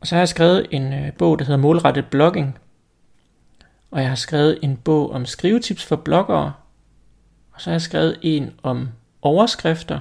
Og 0.00 0.06
så 0.06 0.14
har 0.14 0.20
jeg 0.20 0.28
skrevet 0.28 0.66
en 0.70 0.92
øh, 0.92 1.12
bog, 1.12 1.38
der 1.38 1.44
hedder 1.44 1.60
Målrettet 1.60 2.06
Blogging. 2.06 2.58
Og 3.90 4.00
jeg 4.00 4.08
har 4.08 4.16
skrevet 4.16 4.58
en 4.62 4.76
bog 4.76 5.10
om 5.12 5.26
skrivetips 5.26 5.84
for 5.84 5.96
bloggere. 5.96 6.52
Og 7.52 7.60
så 7.60 7.70
har 7.70 7.74
jeg 7.74 7.82
skrevet 7.82 8.18
en 8.22 8.52
om 8.62 8.88
overskrifter. 9.22 9.98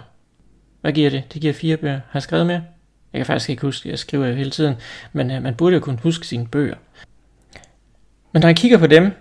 Hvad 0.82 0.92
giver 0.92 1.10
det? 1.10 1.34
Det 1.34 1.42
giver 1.42 1.54
fire 1.54 1.78
bøger. 1.78 1.94
Har 1.94 2.02
jeg 2.14 2.24
skrevet 2.24 2.46
mere? 2.46 2.64
Jeg 3.14 3.20
kan 3.20 3.26
faktisk 3.26 3.50
ikke 3.50 3.62
huske, 3.62 3.90
jeg 3.90 4.00
skriver 4.00 4.28
jo 4.28 4.36
hele 4.36 4.52
tiden. 4.52 4.76
Men 5.14 5.32
øh, 5.32 5.44
man 5.44 5.56
burde 5.56 5.74
jo 5.74 5.80
kunne 5.80 6.00
huske 6.04 6.28
sine 6.28 6.48
bøger. 6.48 6.76
Men 8.32 8.42
når 8.42 8.48
jeg 8.48 8.58
kigger 8.58 8.78
på 8.78 8.88
dem, 8.88 9.12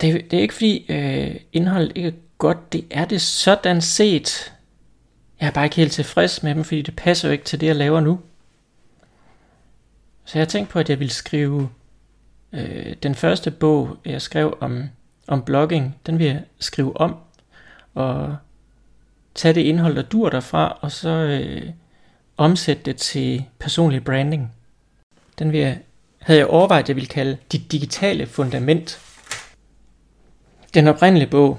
det, 0.00 0.30
det 0.30 0.36
er 0.36 0.40
ikke 0.40 0.54
fordi 0.54 0.86
øh, 0.88 1.36
indholdet 1.52 1.92
ikke 1.96 2.08
er 2.08 2.12
godt. 2.38 2.72
Det 2.72 2.84
er 2.90 3.04
det 3.04 3.20
sådan 3.22 3.80
set. 3.80 4.52
Jeg 5.40 5.46
er 5.46 5.50
bare 5.50 5.64
ikke 5.64 5.76
helt 5.76 5.92
tilfreds 5.92 6.42
med 6.42 6.54
dem, 6.54 6.64
fordi 6.64 6.82
det 6.82 6.96
passer 6.96 7.28
jo 7.28 7.32
ikke 7.32 7.44
til 7.44 7.60
det, 7.60 7.66
jeg 7.66 7.76
laver 7.76 8.00
nu. 8.00 8.20
Så 10.24 10.38
jeg 10.38 10.48
tænkte 10.48 10.72
på, 10.72 10.78
at 10.78 10.90
jeg 10.90 10.98
ville 10.98 11.12
skrive 11.12 11.68
øh, 12.52 12.96
den 13.02 13.14
første 13.14 13.50
bog, 13.50 13.96
jeg 14.04 14.22
skrev 14.22 14.58
om, 14.60 14.84
om 15.26 15.42
blogging, 15.42 15.96
den 16.06 16.18
vil 16.18 16.26
jeg 16.26 16.42
skrive 16.58 16.96
om, 16.96 17.16
og 17.94 18.36
tage 19.34 19.54
det 19.54 19.60
indhold, 19.60 19.96
der 19.96 20.02
dur 20.02 20.28
derfra, 20.28 20.78
og 20.80 20.92
så 20.92 21.08
øh, 21.08 21.70
omsætte 22.36 22.82
det 22.82 22.96
til 22.96 23.44
personlig 23.58 24.04
branding. 24.04 24.52
Den 25.38 25.52
vil 25.52 25.60
jeg, 25.60 25.78
havde 26.18 26.38
jeg 26.38 26.46
overvejet, 26.46 26.82
at 26.82 26.88
jeg 26.88 26.96
ville 26.96 27.08
kalde 27.08 27.36
dit 27.52 27.72
digitale 27.72 28.26
fundament. 28.26 29.00
Den 30.76 30.88
oprindelige 30.88 31.30
bog, 31.30 31.58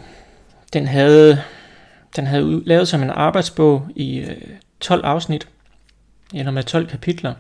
den 0.73 0.87
havde 0.87 1.43
den 2.15 2.27
havde 2.27 2.63
lavet 2.65 2.87
som 2.87 3.03
en 3.03 3.09
arbejdsbog 3.09 3.87
i 3.95 4.17
øh, 4.17 4.41
12 4.79 5.05
afsnit, 5.05 5.47
eller 6.33 6.51
med 6.51 6.63
12 6.63 6.87
kapitler. 6.87 7.33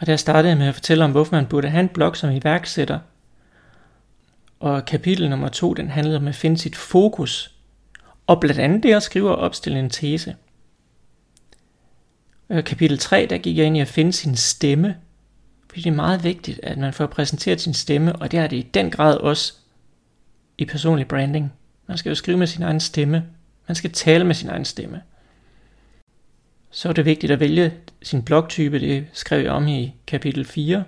Og 0.00 0.06
der 0.06 0.16
startede 0.16 0.48
jeg 0.48 0.58
med 0.58 0.66
at 0.66 0.74
fortælle 0.74 1.04
om, 1.04 1.10
hvorfor 1.10 1.36
man 1.36 1.46
burde 1.46 1.68
have 1.68 1.80
en 1.80 1.88
blog 1.88 2.16
som 2.16 2.30
iværksætter. 2.30 2.98
Og 4.60 4.84
kapitel 4.84 5.30
nummer 5.30 5.48
2, 5.48 5.74
den 5.74 5.90
handlede 5.90 6.16
om 6.16 6.28
at 6.28 6.34
finde 6.34 6.58
sit 6.58 6.76
fokus. 6.76 7.54
Og 8.26 8.40
blandt 8.40 8.60
andet 8.60 8.82
det 8.82 8.94
at 8.94 9.02
skrive 9.02 9.30
og 9.30 9.36
opstille 9.36 9.78
en 9.78 9.90
tese. 9.90 10.36
Og 12.48 12.64
kapitel 12.64 12.98
3, 12.98 13.26
der 13.30 13.38
gik 13.38 13.58
jeg 13.58 13.66
ind 13.66 13.76
i 13.76 13.80
at 13.80 13.88
finde 13.88 14.12
sin 14.12 14.36
stemme. 14.36 14.96
Fordi 15.68 15.80
det 15.80 15.90
er 15.90 15.94
meget 15.94 16.24
vigtigt, 16.24 16.60
at 16.62 16.78
man 16.78 16.92
får 16.92 17.06
præsenteret 17.06 17.60
sin 17.60 17.74
stemme, 17.74 18.16
og 18.16 18.30
det 18.30 18.38
er 18.38 18.46
det 18.46 18.56
i 18.56 18.70
den 18.74 18.90
grad 18.90 19.16
også 19.16 19.54
i 20.58 20.64
personlig 20.64 21.08
branding. 21.08 21.52
Man 21.86 21.98
skal 21.98 22.10
jo 22.10 22.14
skrive 22.14 22.36
med 22.36 22.46
sin 22.46 22.62
egen 22.62 22.80
stemme. 22.80 23.24
Man 23.68 23.74
skal 23.74 23.92
tale 23.92 24.24
med 24.24 24.34
sin 24.34 24.48
egen 24.48 24.64
stemme. 24.64 25.00
Så 26.70 26.88
er 26.88 26.92
det 26.92 27.04
vigtigt 27.04 27.32
at 27.32 27.40
vælge 27.40 27.72
sin 28.02 28.22
blogtype. 28.22 28.80
Det 28.80 29.06
skrev 29.12 29.42
jeg 29.42 29.52
om 29.52 29.68
i 29.68 29.94
kapitel 30.06 30.44
4. 30.44 30.84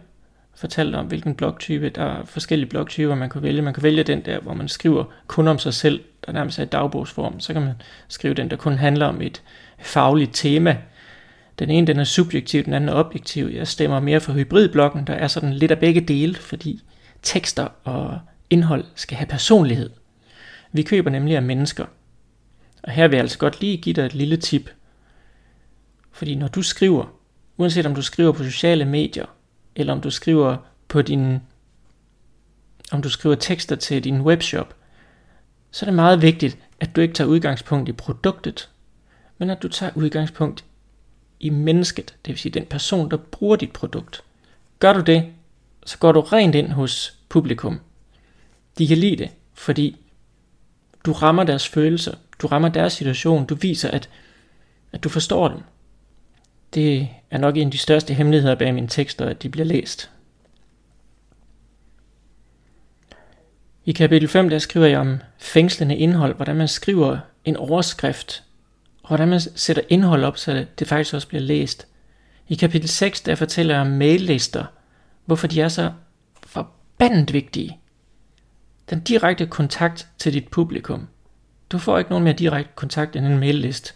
Fortalte 0.55 0.97
om, 0.97 1.07
hvilken 1.07 1.35
blogtype. 1.35 1.89
Der 1.89 2.03
er 2.03 2.25
forskellige 2.25 2.71
blogtyper, 2.71 3.15
man 3.15 3.31
kan 3.31 3.43
vælge. 3.43 3.63
Man 3.63 3.75
kan 3.75 3.83
vælge 3.83 4.03
den 4.03 4.25
der, 4.25 4.41
hvor 4.41 4.55
man 4.55 4.69
skriver 4.69 5.05
kun 5.27 5.49
om 5.49 5.59
sig 5.59 5.75
selv, 5.75 6.01
der 6.27 6.33
nærmest 6.33 6.59
er 6.59 6.63
i 6.63 6.67
dagbogsform. 6.67 7.41
Så 7.41 7.53
kan 7.53 7.63
man 7.63 7.75
skrive 8.09 8.35
den, 8.35 8.51
der 8.51 8.57
kun 8.57 8.79
handler 8.79 9.07
om 9.07 9.23
et 9.23 9.43
fagligt 9.79 10.31
tema. 10.35 10.77
Den 11.59 11.71
ene 11.71 11.87
den 11.87 11.99
er 11.99 12.05
subjektiv, 12.05 12.65
den 12.65 12.73
anden 12.73 12.89
er 12.89 12.95
objektiv. 12.95 13.47
Jeg 13.47 13.69
stemmer 13.69 14.01
mere 14.01 14.21
for 14.21 14.33
hybridbloggen, 14.33 15.07
der 15.07 15.15
er 15.15 15.27
sådan 15.27 15.53
lidt 15.53 15.71
af 15.71 15.79
begge 15.79 16.01
dele, 16.01 16.35
fordi 16.35 16.83
tekster 17.23 17.69
og 17.85 18.21
indhold 18.51 18.85
skal 18.95 19.17
have 19.17 19.27
personlighed. 19.27 19.91
Vi 20.73 20.83
køber 20.83 21.11
nemlig 21.11 21.37
af 21.37 21.43
mennesker. 21.43 21.87
Og 22.83 22.93
her 22.93 23.09
vil 23.09 23.17
jeg 23.17 23.23
altså 23.23 23.39
godt 23.39 23.61
lige 23.61 23.77
give 23.77 23.95
dig 23.95 24.07
et 24.07 24.15
lille 24.15 24.37
tip. 24.37 24.71
Fordi 26.13 26.35
når 26.35 26.49
du 26.49 26.63
skriver, 26.63 27.15
uanset 27.57 27.87
om 27.87 27.95
du 27.95 28.03
skriver 28.03 28.33
på 28.33 28.45
sociale 28.45 28.85
medier, 28.85 29.27
eller 29.77 29.93
om 29.93 30.01
du 30.01 30.11
skriver 30.11 30.57
på 30.89 31.03
din 31.03 31.41
om 32.93 33.03
du 33.03 33.11
skriver 33.11 33.35
tekster 33.35 33.77
til 33.77 34.05
din 34.05 34.21
webshop, 34.21 34.75
så 35.71 35.85
er 35.85 35.87
det 35.87 35.95
meget 35.95 36.23
vigtigt, 36.23 36.59
at 36.81 36.97
du 36.97 37.01
ikke 37.01 37.15
tager 37.15 37.29
udgangspunkt 37.29 37.89
i 37.89 37.93
produktet, 37.93 38.71
men 39.39 39.51
at 39.51 39.63
du 39.63 39.69
tager 39.69 39.93
udgangspunkt 39.95 40.65
i 41.41 41.51
mennesket, 41.51 42.15
det 42.25 42.29
vil 42.33 42.39
sige 42.39 42.53
den 42.53 42.67
person, 42.67 43.11
der 43.11 43.17
bruger 43.17 43.57
dit 43.57 43.73
produkt. 43.73 44.23
Gør 44.79 44.93
du 44.93 45.01
det, 45.01 45.27
så 45.87 45.99
går 45.99 46.13
du 46.13 46.21
rent 46.21 46.55
ind 46.55 46.69
hos 46.69 47.19
publikum. 47.29 47.81
De 48.81 48.87
kan 48.87 48.99
lide 48.99 49.17
det, 49.17 49.31
fordi 49.55 49.97
du 51.07 51.13
rammer 51.13 51.45
deres 51.45 51.69
følelser, 51.69 52.15
du 52.39 52.47
rammer 52.47 52.69
deres 52.69 52.93
situation, 52.93 53.47
du 53.47 53.55
viser, 53.55 53.91
at, 53.91 54.09
at 54.93 55.05
du 55.05 55.09
forstår 55.09 55.49
dem. 55.49 55.61
Det 56.75 57.09
er 57.31 57.39
nok 57.39 57.57
en 57.57 57.67
af 57.67 57.71
de 57.71 57.79
største 57.79 58.15
hemmeligheder 58.15 58.55
bag 58.55 58.75
mine 58.75 58.89
tekster, 58.89 59.27
at 59.27 59.43
de 59.43 59.49
bliver 59.49 59.65
læst. 59.65 60.11
I 63.85 63.93
kapitel 63.93 64.29
5 64.29 64.49
der 64.49 64.59
skriver 64.59 64.87
jeg 64.87 64.99
om 64.99 65.19
fængslende 65.39 65.97
indhold, 65.97 66.35
hvordan 66.37 66.57
man 66.57 66.69
skriver 66.69 67.19
en 67.45 67.57
overskrift, 67.57 68.45
og 69.03 69.09
hvordan 69.09 69.29
man 69.29 69.41
sætter 69.41 69.83
indhold 69.89 70.25
op, 70.25 70.39
så 70.39 70.67
det 70.79 70.89
faktisk 70.89 71.15
også 71.15 71.29
bliver 71.29 71.43
læst. 71.43 71.87
I 72.49 72.55
kapitel 72.55 72.89
6 72.89 73.21
der 73.21 73.35
fortæller 73.35 73.75
jeg 73.75 73.81
om 73.81 73.87
maillister, 73.87 74.65
hvorfor 75.25 75.47
de 75.47 75.61
er 75.61 75.69
så 75.69 75.93
forbandet 76.47 77.33
vigtige. 77.33 77.80
Den 78.91 79.01
direkte 79.01 79.47
kontakt 79.47 80.09
til 80.19 80.33
dit 80.33 80.49
publikum. 80.49 81.09
Du 81.71 81.79
får 81.79 81.99
ikke 81.99 82.11
nogen 82.11 82.25
mere 82.25 82.35
direkte 82.35 82.73
kontakt 82.75 83.17
end 83.17 83.27
en 83.27 83.39
maillist. 83.39 83.95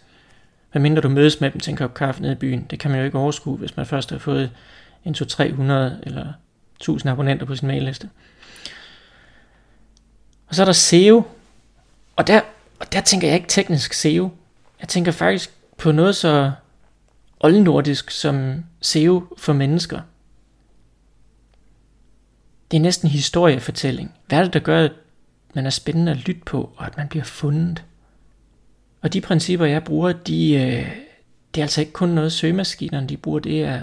Hvad 0.71 1.01
du 1.01 1.09
mødes 1.09 1.41
med 1.41 1.51
dem 1.51 1.59
til 1.59 1.71
en 1.71 1.77
kop 1.77 1.93
kaffe 1.93 2.21
nede 2.21 2.33
i 2.33 2.35
byen. 2.35 2.65
Det 2.69 2.79
kan 2.79 2.91
man 2.91 2.99
jo 2.99 3.05
ikke 3.05 3.17
overskue, 3.17 3.57
hvis 3.57 3.77
man 3.77 3.85
først 3.85 4.09
har 4.09 4.17
fået 4.17 4.51
en 5.05 5.15
200-300 5.15 5.41
eller 6.03 6.33
1000 6.75 7.11
abonnenter 7.11 7.45
på 7.45 7.55
sin 7.55 7.67
mailliste. 7.67 8.09
Og 10.47 10.55
så 10.55 10.61
er 10.63 10.65
der 10.65 10.73
SEO. 10.73 11.23
Og 12.15 12.27
der, 12.27 12.41
og 12.79 12.93
der 12.93 13.01
tænker 13.01 13.27
jeg 13.27 13.35
ikke 13.35 13.47
teknisk 13.47 13.93
SEO. 13.93 14.29
Jeg 14.79 14.87
tænker 14.87 15.11
faktisk 15.11 15.51
på 15.77 15.91
noget 15.91 16.15
så 16.15 16.51
oldnordisk 17.39 18.11
som 18.11 18.63
SEO 18.81 19.23
for 19.37 19.53
mennesker. 19.53 19.99
Det 22.71 22.77
er 22.77 22.81
næsten 22.81 23.09
historiefortælling. 23.09 24.13
Hvad 24.27 24.39
er 24.39 24.43
det, 24.43 24.53
der 24.53 24.59
gør, 24.59 24.83
at 24.83 24.91
man 25.53 25.65
er 25.65 25.69
spændende 25.69 26.11
at 26.11 26.17
lytte 26.17 26.41
på, 26.45 26.73
og 26.77 26.85
at 26.85 26.97
man 26.97 27.07
bliver 27.07 27.23
fundet? 27.25 27.83
Og 29.01 29.13
de 29.13 29.21
principper, 29.21 29.65
jeg 29.65 29.83
bruger, 29.83 30.11
de, 30.11 30.53
øh, 30.53 30.95
det 31.55 31.61
er 31.61 31.65
altså 31.65 31.81
ikke 31.81 31.93
kun 31.93 32.09
noget 32.09 32.31
søgemaskinerne, 32.31 33.07
de 33.07 33.17
bruger. 33.17 33.39
Det 33.39 33.63
er, 33.63 33.81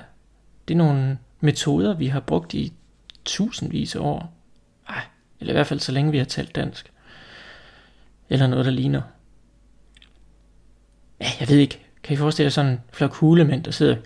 det 0.69 0.75
er 0.75 0.79
nogle 0.79 1.19
metoder, 1.41 1.95
vi 1.95 2.07
har 2.07 2.21
brugt 2.21 2.55
i 2.55 2.73
tusindvis 3.25 3.97
af 3.97 4.01
år. 4.01 4.35
Ej, 4.89 5.03
eller 5.41 5.53
i 5.53 5.57
hvert 5.57 5.67
fald 5.67 5.81
så 5.81 5.93
længe 5.93 6.11
vi 6.11 6.19
har 6.19 6.25
talt 6.25 6.55
dansk. 6.55 6.93
Eller 8.29 8.47
noget, 8.47 8.65
der 8.65 8.73
ligner. 8.73 9.03
Ja, 11.21 11.27
jeg 11.41 11.49
ved 11.49 11.59
ikke. 11.59 11.81
Kan 12.03 12.15
I 12.15 12.17
forestille 12.17 12.45
jer 12.45 12.51
sådan 12.51 12.73
en 12.73 12.81
flok 12.93 13.15
hulemænd, 13.15 13.65
der 13.65 13.71
sidder... 13.71 13.97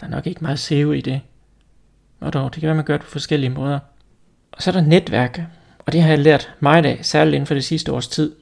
Der 0.00 0.06
er 0.06 0.10
nok 0.10 0.26
ikke 0.26 0.40
meget 0.40 0.58
sæve 0.58 0.98
i 0.98 1.00
det. 1.00 1.20
Og 2.20 2.32
dog, 2.32 2.54
det 2.54 2.60
kan 2.60 2.66
være, 2.66 2.76
man 2.76 2.84
gør 2.84 2.96
det 2.96 3.06
på 3.06 3.10
forskellige 3.10 3.50
måder. 3.50 3.78
Og 4.52 4.62
så 4.62 4.70
er 4.70 4.72
der 4.72 4.80
netværk. 4.80 5.40
Og 5.78 5.92
det 5.92 6.02
har 6.02 6.08
jeg 6.08 6.18
lært 6.18 6.54
meget 6.60 6.86
af, 6.86 6.98
særligt 7.02 7.34
inden 7.34 7.46
for 7.46 7.54
det 7.54 7.64
sidste 7.64 7.92
års 7.92 8.08
tid. 8.08 8.36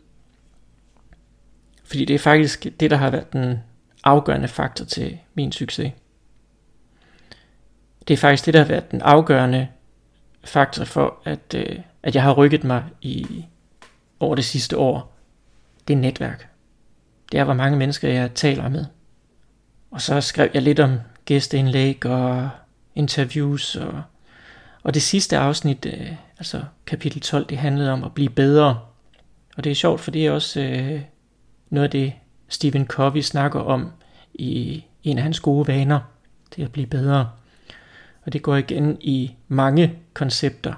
Fordi 1.84 2.04
det 2.04 2.14
er 2.14 2.18
faktisk 2.18 2.66
det, 2.80 2.90
der 2.90 2.96
har 2.96 3.10
været 3.10 3.32
den 3.32 3.58
afgørende 4.04 4.48
faktor 4.48 4.84
til 4.84 5.18
min 5.34 5.52
succes. 5.52 5.92
Det 8.08 8.14
er 8.14 8.18
faktisk 8.18 8.46
det, 8.46 8.54
der 8.54 8.60
har 8.60 8.66
været 8.66 8.90
den 8.90 9.02
afgørende 9.02 9.68
faktor 10.44 10.84
for, 10.84 11.18
at, 11.24 11.54
øh, 11.54 11.78
at 12.02 12.14
jeg 12.14 12.22
har 12.22 12.32
rykket 12.32 12.64
mig 12.64 12.84
i 13.00 13.44
over 14.20 14.34
det 14.34 14.44
sidste 14.44 14.76
år. 14.76 15.16
Det 15.88 15.94
er 15.94 15.98
netværk. 15.98 16.48
Det 17.32 17.40
er, 17.40 17.44
hvor 17.44 17.54
mange 17.54 17.78
mennesker 17.78 18.08
jeg 18.08 18.34
taler 18.34 18.68
med. 18.68 18.84
Og 19.90 20.00
så 20.00 20.20
skrev 20.20 20.50
jeg 20.54 20.62
lidt 20.62 20.80
om 20.80 21.00
gæsteindlæg 21.24 22.06
og 22.06 22.50
interviews. 22.98 23.76
Og, 23.76 24.02
og 24.82 24.94
det 24.94 25.02
sidste 25.02 25.38
afsnit, 25.38 25.86
øh, 25.86 26.12
altså 26.38 26.62
kapitel 26.86 27.20
12, 27.20 27.46
det 27.46 27.58
handlede 27.58 27.92
om 27.92 28.04
at 28.04 28.14
blive 28.14 28.30
bedre. 28.30 28.80
Og 29.56 29.64
det 29.64 29.70
er 29.70 29.74
sjovt, 29.74 30.00
for 30.00 30.10
det 30.10 30.26
er 30.26 30.30
også 30.30 30.60
øh, 30.60 31.00
noget 31.70 31.84
af 31.84 31.90
det, 31.90 32.12
Stephen 32.48 32.86
Covey 32.86 33.20
snakker 33.20 33.60
om 33.60 33.90
i 34.34 34.84
en 35.04 35.18
af 35.18 35.22
hans 35.22 35.40
gode 35.40 35.68
vaner. 35.68 36.00
Det 36.56 36.64
at 36.64 36.72
blive 36.72 36.86
bedre. 36.86 37.30
Og 38.26 38.32
det 38.32 38.42
går 38.42 38.56
igen 38.56 38.96
i 39.00 39.34
mange 39.48 39.92
koncepter. 40.14 40.74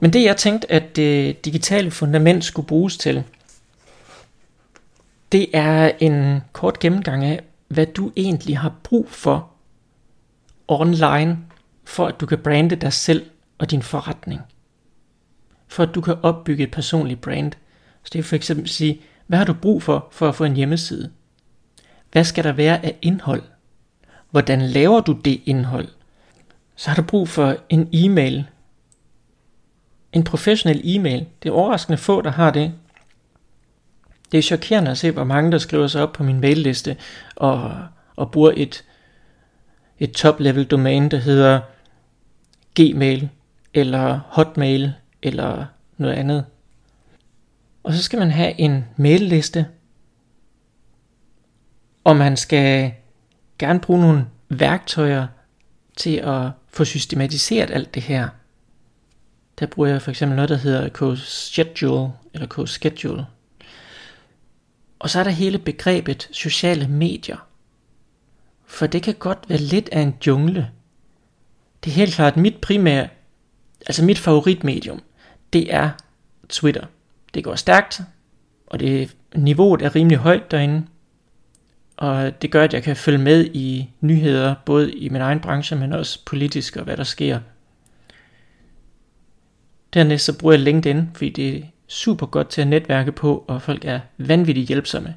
Men 0.00 0.12
det 0.12 0.24
jeg 0.24 0.36
tænkte, 0.36 0.72
at 0.72 0.96
det 0.96 1.44
digitale 1.44 1.90
fundament 1.90 2.44
skulle 2.44 2.66
bruges 2.66 2.96
til, 2.96 3.24
det 5.32 5.46
er 5.52 5.90
en 5.98 6.40
kort 6.52 6.78
gennemgang 6.78 7.24
af, 7.24 7.40
hvad 7.68 7.86
du 7.86 8.12
egentlig 8.16 8.58
har 8.58 8.74
brug 8.82 9.10
for 9.10 9.50
online, 10.68 11.38
for 11.84 12.06
at 12.06 12.20
du 12.20 12.26
kan 12.26 12.38
brande 12.38 12.76
dig 12.76 12.92
selv 12.92 13.30
og 13.58 13.70
din 13.70 13.82
forretning. 13.82 14.40
For 15.68 15.82
at 15.82 15.94
du 15.94 16.00
kan 16.00 16.16
opbygge 16.22 16.64
et 16.64 16.70
personligt 16.70 17.20
brand. 17.20 17.52
Så 18.02 18.10
det 18.12 18.14
vil 18.14 18.24
for 18.24 18.36
eksempel 18.36 18.68
sige, 18.68 19.00
hvad 19.26 19.38
har 19.38 19.44
du 19.44 19.52
brug 19.52 19.82
for 19.82 20.08
for 20.10 20.28
at 20.28 20.34
få 20.34 20.44
en 20.44 20.56
hjemmeside? 20.56 21.10
Hvad 22.12 22.24
skal 22.24 22.44
der 22.44 22.52
være 22.52 22.84
af 22.84 22.98
indhold? 23.02 23.42
Hvordan 24.30 24.62
laver 24.62 25.00
du 25.00 25.12
det 25.12 25.40
indhold? 25.44 25.88
Så 26.76 26.90
har 26.90 26.96
du 26.96 27.02
brug 27.02 27.28
for 27.28 27.56
en 27.68 27.88
e-mail. 27.92 28.46
En 30.12 30.24
professionel 30.24 30.80
e-mail. 30.84 31.26
Det 31.42 31.48
er 31.48 31.52
overraskende 31.52 31.98
få, 31.98 32.20
der 32.20 32.30
har 32.30 32.50
det. 32.50 32.72
Det 34.32 34.38
er 34.38 34.42
chokerende 34.42 34.90
at 34.90 34.98
se, 34.98 35.10
hvor 35.10 35.24
mange 35.24 35.52
der 35.52 35.58
skriver 35.58 35.86
sig 35.86 36.02
op 36.02 36.12
på 36.12 36.22
min 36.22 36.40
mailliste 36.40 36.96
og, 37.36 37.86
og 38.16 38.30
bruger 38.30 38.52
et, 38.56 38.84
et 39.98 40.12
top-level 40.12 40.64
domæne, 40.64 41.08
der 41.08 41.16
hedder 41.18 41.60
Gmail 42.74 43.28
eller 43.74 44.20
Hotmail 44.26 44.92
eller 45.22 45.66
noget 45.96 46.14
andet. 46.14 46.44
Og 47.82 47.92
så 47.92 48.02
skal 48.02 48.18
man 48.18 48.30
have 48.30 48.60
en 48.60 48.84
mailliste, 48.96 49.66
og 52.04 52.16
man 52.16 52.36
skal 52.36 52.92
gerne 53.58 53.80
bruge 53.80 54.00
nogle 54.00 54.26
værktøjer 54.48 55.26
til 55.96 56.16
at 56.16 56.50
få 56.68 56.84
systematiseret 56.84 57.70
alt 57.70 57.94
det 57.94 58.02
her. 58.02 58.28
Der 59.58 59.66
bruger 59.66 59.88
jeg 59.88 60.02
for 60.02 60.10
eksempel 60.10 60.36
noget, 60.36 60.48
der 60.48 60.56
hedder 60.56 60.88
K-Schedule, 60.88 62.12
eller 62.34 62.46
K-Schedule. 62.46 63.24
Og 64.98 65.10
så 65.10 65.20
er 65.20 65.24
der 65.24 65.30
hele 65.30 65.58
begrebet 65.58 66.28
sociale 66.32 66.88
medier. 66.88 67.47
For 68.68 68.86
det 68.86 69.02
kan 69.02 69.14
godt 69.14 69.38
være 69.48 69.58
lidt 69.58 69.88
af 69.92 70.00
en 70.00 70.14
jungle. 70.26 70.70
Det 71.84 71.90
er 71.90 71.94
helt 71.94 72.14
klart 72.14 72.36
mit 72.36 72.56
primære, 72.56 73.08
altså 73.86 74.04
mit 74.04 74.18
favoritmedium, 74.18 75.02
det 75.52 75.74
er 75.74 75.90
Twitter. 76.48 76.86
Det 77.34 77.44
går 77.44 77.54
stærkt, 77.54 78.00
og 78.66 78.80
det 78.80 79.16
niveauet 79.34 79.82
er 79.82 79.94
rimelig 79.94 80.18
højt 80.18 80.50
derinde. 80.50 80.86
Og 81.96 82.42
det 82.42 82.50
gør, 82.50 82.64
at 82.64 82.74
jeg 82.74 82.82
kan 82.82 82.96
følge 82.96 83.18
med 83.18 83.44
i 83.44 83.90
nyheder, 84.00 84.54
både 84.66 84.92
i 84.92 85.08
min 85.08 85.20
egen 85.20 85.40
branche, 85.40 85.76
men 85.76 85.92
også 85.92 86.24
politisk 86.26 86.76
og 86.76 86.84
hvad 86.84 86.96
der 86.96 87.04
sker. 87.04 87.40
Dernæst 89.94 90.24
så 90.24 90.38
bruger 90.38 90.54
jeg 90.54 90.62
LinkedIn, 90.62 91.10
fordi 91.14 91.30
det 91.30 91.56
er 91.56 91.62
super 91.86 92.26
godt 92.26 92.48
til 92.48 92.60
at 92.60 92.68
netværke 92.68 93.12
på, 93.12 93.44
og 93.48 93.62
folk 93.62 93.84
er 93.84 94.00
vanvittigt 94.18 94.68
hjælpsomme. 94.68 95.16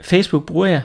Facebook 0.00 0.46
bruger 0.46 0.66
jeg 0.66 0.82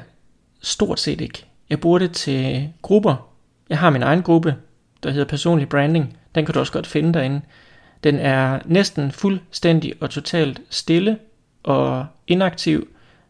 stort 0.65 0.99
set 0.99 1.21
ikke. 1.21 1.45
Jeg 1.69 1.79
bruger 1.79 1.99
det 1.99 2.11
til 2.11 2.69
grupper. 2.81 3.29
Jeg 3.69 3.79
har 3.79 3.89
min 3.89 4.03
egen 4.03 4.23
gruppe, 4.23 4.55
der 5.03 5.11
hedder 5.11 5.25
personlig 5.25 5.69
branding. 5.69 6.17
Den 6.35 6.45
kan 6.45 6.53
du 6.53 6.59
også 6.59 6.73
godt 6.73 6.87
finde 6.87 7.13
derinde. 7.13 7.41
Den 8.03 8.19
er 8.19 8.59
næsten 8.65 9.11
fuldstændig 9.11 9.93
og 9.99 10.09
totalt 10.09 10.61
stille 10.69 11.17
og 11.63 12.05
inaktiv. 12.27 12.87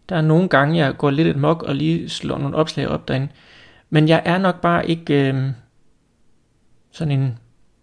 Der 0.10 0.16
er 0.16 0.22
nogle 0.22 0.50
gange, 0.50 0.78
jeg 0.78 0.98
går 0.98 1.12
lidt 1.12 1.28
et 1.28 1.36
mok 1.36 1.64
og 1.64 1.76
lige 1.76 2.10
slår 2.10 2.38
nogle 2.38 2.56
opslag 2.56 2.88
op 2.88 3.08
derinde. 3.08 3.28
Men 3.90 4.08
jeg 4.08 4.22
er 4.26 4.38
nok 4.38 4.62
bare 4.62 4.90
ikke 4.90 5.30
øh, 5.30 5.52
sådan 6.92 7.12
en, 7.12 7.38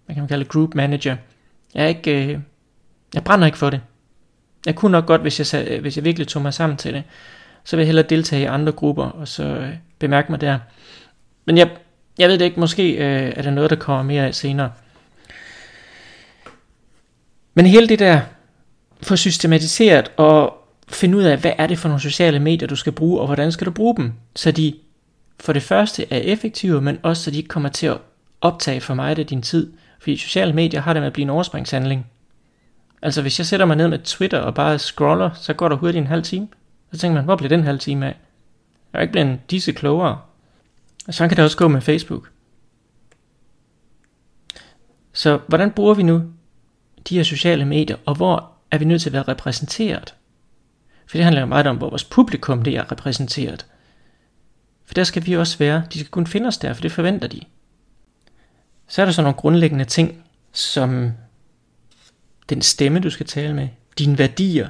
hvad 0.07 0.15
kan 0.15 0.23
man 0.23 0.29
kalde 0.29 0.45
group 0.45 0.75
manager. 0.75 1.17
Jeg 1.75 1.85
er 1.85 1.89
ikke, 1.89 2.27
øh, 2.27 2.39
jeg 3.15 3.25
brænder 3.25 3.47
ikke 3.47 3.59
for 3.59 3.71
det. 3.71 3.81
Jeg 4.67 4.75
kunne 4.75 4.93
nok 4.93 5.07
godt, 5.07 5.21
hvis 5.21 5.55
jeg, 5.55 5.69
øh, 5.69 5.81
hvis 5.81 5.97
jeg 5.97 6.05
virkelig 6.05 6.29
tog 6.29 6.43
mig 6.43 6.55
sammen 6.55 6.77
til 6.77 6.95
det, 6.95 7.03
så 7.65 7.77
vil 7.77 7.83
jeg 7.83 7.87
hellere 7.87 8.07
deltage 8.07 8.43
i 8.43 8.47
andre 8.47 8.73
grupper, 8.73 9.05
og 9.05 9.29
så 9.29 9.45
øh, 9.45 9.69
bemærke 9.99 10.33
mig 10.33 10.41
der. 10.41 10.59
Men 11.45 11.59
jeg, 11.59 11.71
jeg 12.19 12.29
ved 12.29 12.39
det 12.39 12.45
ikke, 12.45 12.61
måske 12.61 12.93
øh, 12.93 13.33
er 13.37 13.43
det 13.43 13.53
noget, 13.53 13.71
der 13.71 13.77
kommer 13.77 14.03
mere 14.03 14.27
af 14.27 14.35
senere. 14.35 14.73
Men 17.55 17.67
hele 17.67 17.89
det 17.89 17.99
der, 17.99 18.21
for 19.03 19.17
systematiseret 19.17 20.13
og 20.17 20.57
finde 20.89 21.19
ud 21.19 21.23
af, 21.23 21.39
hvad 21.39 21.53
er 21.59 21.67
det 21.67 21.79
for 21.79 21.89
nogle 21.89 22.03
sociale 22.03 22.41
medier, 22.41 22.69
du 22.69 22.77
skal 22.77 22.93
bruge, 22.93 23.21
og 23.21 23.27
hvordan 23.27 23.53
skal 23.53 23.67
du 23.67 23.71
bruge 23.71 23.97
dem, 23.97 24.13
så 24.37 24.51
de 24.51 24.75
for 25.41 25.53
det 25.53 25.63
første 25.63 26.07
er 26.11 26.19
effektive, 26.19 26.81
men 26.81 26.99
også 27.03 27.23
så 27.23 27.31
de 27.31 27.37
ikke 27.37 27.49
kommer 27.49 27.69
til 27.69 27.87
at 27.87 27.99
optage 28.41 28.81
for 28.81 28.95
meget 28.95 29.19
af 29.19 29.27
din 29.27 29.43
tid, 29.43 29.73
fordi 30.01 30.17
sociale 30.17 30.53
medier 30.53 30.81
har 30.81 30.93
det 30.93 31.03
med 31.03 31.07
at 31.07 31.13
blive 31.13 31.23
en 31.23 31.31
overspringshandling. 31.31 32.07
Altså 33.03 33.23
hvis 33.23 33.39
jeg 33.39 33.47
sætter 33.47 33.67
mig 33.67 33.77
ned 33.77 33.89
med 33.89 33.99
Twitter 33.99 34.39
og 34.39 34.55
bare 34.55 34.79
scroller, 34.79 35.31
så 35.35 35.53
går 35.53 35.69
der 35.69 35.77
hurtigt 35.77 36.01
en 36.01 36.07
halv 36.07 36.23
time. 36.23 36.49
Så 36.93 36.99
tænker 36.99 37.15
man, 37.15 37.25
hvor 37.25 37.37
bliver 37.37 37.49
den 37.49 37.65
halv 37.65 37.79
time 37.79 38.07
af? 38.07 38.17
Jeg 38.93 38.99
er 38.99 39.03
ikke 39.03 39.13
blevet 39.13 39.51
disse 39.51 39.73
klogere. 39.73 40.21
Og 41.07 41.15
så 41.15 41.29
kan 41.29 41.37
det 41.37 41.45
også 41.45 41.57
gå 41.57 41.69
med 41.69 41.81
Facebook. 41.81 42.31
Så 45.13 45.41
hvordan 45.49 45.71
bruger 45.71 45.95
vi 45.95 46.03
nu 46.03 46.23
de 47.09 47.17
her 47.17 47.23
sociale 47.23 47.65
medier, 47.65 47.97
og 48.07 48.15
hvor 48.15 48.51
er 48.71 48.79
vi 48.79 48.85
nødt 48.85 49.03
til 49.03 49.09
at 49.09 49.13
være 49.13 49.23
repræsenteret? 49.23 50.15
For 51.07 51.17
det 51.17 51.25
handler 51.25 51.41
jo 51.41 51.47
meget 51.47 51.67
om, 51.67 51.77
hvor 51.77 51.91
vores 51.91 52.05
publikum 52.05 52.63
det 52.63 52.77
er 52.77 52.93
repræsenteret. 52.93 53.67
For 54.85 54.95
der 54.95 55.05
skal 55.05 55.27
vi 55.27 55.37
også 55.37 55.59
være. 55.59 55.85
De 55.93 55.99
skal 55.99 56.11
kun 56.11 56.27
finde 56.27 56.47
os 56.47 56.59
der, 56.59 56.73
for 56.73 56.83
det 56.83 56.93
forventer 56.93 57.29
de. 57.29 57.41
Så 58.89 59.03
er 59.03 59.07
der 59.07 59.13
så 59.13 59.23
nogle 59.23 59.37
grundlæggende 59.37 59.85
ting, 59.85 60.25
som 60.53 61.13
den 62.49 62.63
stemme, 62.63 63.01
du 63.01 63.11
skal 63.11 63.27
tale 63.27 63.55
med, 63.55 63.69
dine 63.99 64.19
værdier. 64.19 64.69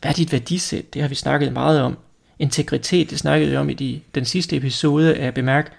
Hvad 0.00 0.10
er 0.10 0.14
dit 0.14 0.32
værdisæt? 0.32 0.94
Det 0.94 1.02
har 1.02 1.08
vi 1.08 1.14
snakket 1.14 1.52
meget 1.52 1.82
om. 1.82 1.98
Integritet, 2.38 3.10
det 3.10 3.18
snakkede 3.18 3.50
vi 3.50 3.56
om 3.56 3.70
i 3.70 3.74
de, 3.74 4.00
den 4.14 4.24
sidste 4.24 4.56
episode 4.56 5.16
af 5.16 5.34
Bemærk. 5.34 5.72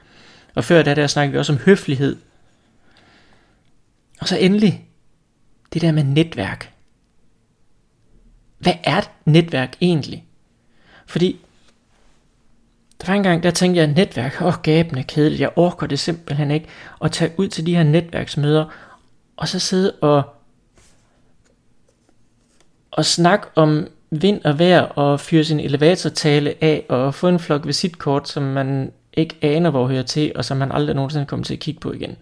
Og 0.56 0.64
før 0.64 0.84
da, 0.84 0.96
der 0.96 1.08
snakkede 1.08 1.32
vi 1.32 1.38
også 1.38 1.54
om 1.54 1.60
høflighed. 1.60 2.18
Og 4.22 4.28
så 4.28 4.38
endelig, 4.38 4.86
det 5.74 5.82
der 5.82 5.92
med 5.92 6.04
netværk. 6.04 6.74
Hvad 8.58 8.74
er 8.84 8.98
et 8.98 9.10
netværk 9.26 9.76
egentlig? 9.82 10.26
Fordi 11.06 11.40
der 13.02 13.08
var 13.08 13.14
en 13.14 13.24
gang, 13.24 13.44
der 13.44 13.52
tænkte 13.52 13.80
jeg, 13.80 13.88
netværk, 13.88 14.42
åh, 14.42 14.48
oh, 14.48 14.54
gabende 14.54 15.04
kedeligt, 15.04 15.42
jeg 15.42 15.52
orker 15.56 15.88
det 15.88 16.00
simpelthen 16.00 16.52
ikke, 16.52 16.68
at 17.04 17.12
tage 17.12 17.32
ud 17.38 17.48
til 17.48 17.66
de 17.66 17.76
her 17.76 17.84
netværksmøder, 17.84 18.66
og 19.38 19.48
så 19.48 19.60
sidde 19.60 19.92
og, 19.92 20.24
og 22.92 23.06
snakke 23.06 23.48
om 23.56 23.88
vind 24.12 24.46
og 24.46 24.60
vejr, 24.60 24.82
og 24.82 25.20
fyre 25.20 25.44
sin 25.44 25.60
elevatortale 25.60 26.64
af, 26.64 26.86
og 26.90 27.16
få 27.16 27.28
en 27.28 27.40
flok 27.40 27.68
visitkort, 27.68 28.30
som 28.30 28.44
man 28.44 28.92
ikke 29.14 29.36
aner, 29.42 29.70
hvor 29.70 29.88
hører 29.88 30.04
til, 30.04 30.32
og 30.36 30.46
som 30.46 30.58
man 30.58 30.72
aldrig 30.72 30.96
nogensinde 30.96 31.26
kommer 31.26 31.44
til 31.44 31.54
at 31.54 31.60
kigge 31.60 31.80
på 31.80 31.92
igen. 31.92 32.18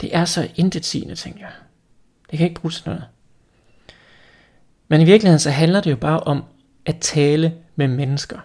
Det 0.00 0.16
er 0.16 0.24
så 0.24 0.48
intetsigende, 0.56 1.14
tænker 1.14 1.40
jeg. 1.40 1.52
Det 2.30 2.38
kan 2.38 2.48
ikke 2.48 2.60
bruges 2.60 2.76
til 2.76 2.88
noget. 2.88 3.04
Men 4.88 5.00
i 5.00 5.04
virkeligheden 5.04 5.38
så 5.38 5.50
handler 5.50 5.80
det 5.80 5.90
jo 5.90 5.96
bare 5.96 6.20
om 6.20 6.44
at 6.86 6.96
tale 7.00 7.54
med 7.76 7.88
mennesker. 7.88 8.38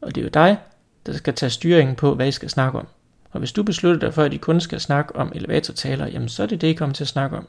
Og 0.00 0.14
det 0.14 0.20
er 0.20 0.24
jo 0.24 0.30
dig, 0.34 0.58
der 1.06 1.12
skal 1.12 1.34
tage 1.34 1.50
styringen 1.50 1.96
på, 1.96 2.14
hvad 2.14 2.28
I 2.28 2.30
skal 2.30 2.50
snakke 2.50 2.78
om. 2.78 2.86
Og 3.30 3.38
hvis 3.38 3.52
du 3.52 3.62
beslutter 3.62 4.00
dig 4.00 4.14
for, 4.14 4.22
at 4.22 4.32
I 4.32 4.36
kun 4.36 4.60
skal 4.60 4.80
snakke 4.80 5.16
om 5.16 5.32
elevatortaler, 5.34 6.06
jamen 6.06 6.28
så 6.28 6.42
er 6.42 6.46
det 6.46 6.60
det, 6.60 6.68
I 6.68 6.72
kommer 6.72 6.94
til 6.94 7.04
at 7.04 7.08
snakke 7.08 7.36
om. 7.36 7.48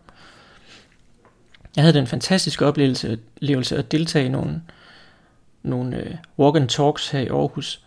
Jeg 1.75 1.83
havde 1.83 1.93
den 1.93 2.07
fantastiske 2.07 2.65
oplevelse, 2.65 3.17
oplevelse 3.38 3.77
at 3.77 3.91
deltage 3.91 4.25
i 4.25 4.29
nogle, 4.29 4.61
nogle 5.63 5.97
øh, 5.97 6.15
walk 6.39 6.55
and 6.55 6.69
talks 6.69 7.09
her 7.09 7.19
i 7.19 7.27
Aarhus. 7.27 7.81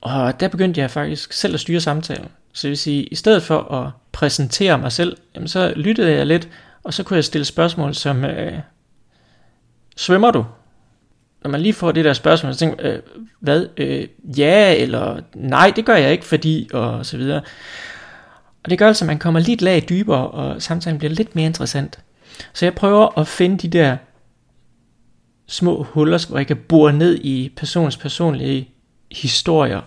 Og 0.00 0.40
der 0.40 0.48
begyndte 0.48 0.80
jeg 0.80 0.90
faktisk 0.90 1.32
selv 1.32 1.54
at 1.54 1.60
styre 1.60 1.80
samtalen. 1.80 2.28
Så 2.52 2.62
det 2.62 2.68
vil 2.68 2.78
sige, 2.78 3.02
i 3.04 3.14
stedet 3.14 3.42
for 3.42 3.72
at 3.72 3.90
præsentere 4.12 4.78
mig 4.78 4.92
selv, 4.92 5.16
jamen 5.34 5.48
så 5.48 5.72
lyttede 5.76 6.12
jeg 6.12 6.26
lidt, 6.26 6.48
og 6.84 6.94
så 6.94 7.02
kunne 7.02 7.16
jeg 7.16 7.24
stille 7.24 7.44
spørgsmål 7.44 7.94
som, 7.94 8.24
øh, 8.24 8.58
svømmer 9.96 10.30
du? 10.30 10.44
Når 11.42 11.50
man 11.50 11.60
lige 11.60 11.72
får 11.72 11.92
det 11.92 12.04
der 12.04 12.12
spørgsmål, 12.12 12.52
så 12.52 12.58
tænker 12.58 12.92
øh, 12.92 12.98
hvad? 13.40 13.66
Øh, 13.76 14.08
ja 14.38 14.74
eller 14.74 15.20
nej, 15.34 15.72
det 15.76 15.86
gør 15.86 15.96
jeg 15.96 16.12
ikke, 16.12 16.24
fordi, 16.24 16.68
og 16.72 17.06
så 17.06 17.16
videre. 17.16 17.42
Og 18.64 18.70
det 18.70 18.78
gør 18.78 18.88
altså, 18.88 19.04
at 19.04 19.06
man 19.06 19.18
kommer 19.18 19.40
lidt 19.40 19.62
lag 19.62 19.86
dybere, 19.88 20.28
og 20.28 20.62
samtalen 20.62 20.98
bliver 20.98 21.14
lidt 21.14 21.34
mere 21.34 21.46
interessant. 21.46 21.98
Så 22.52 22.66
jeg 22.66 22.74
prøver 22.74 23.18
at 23.18 23.28
finde 23.28 23.58
de 23.58 23.68
der 23.68 23.96
små 25.46 25.82
huller, 25.82 26.26
hvor 26.28 26.38
jeg 26.38 26.46
kan 26.46 26.56
bore 26.56 26.92
ned 26.92 27.18
i 27.18 27.52
personens 27.56 27.96
personlige 27.96 28.70
historier, 29.12 29.80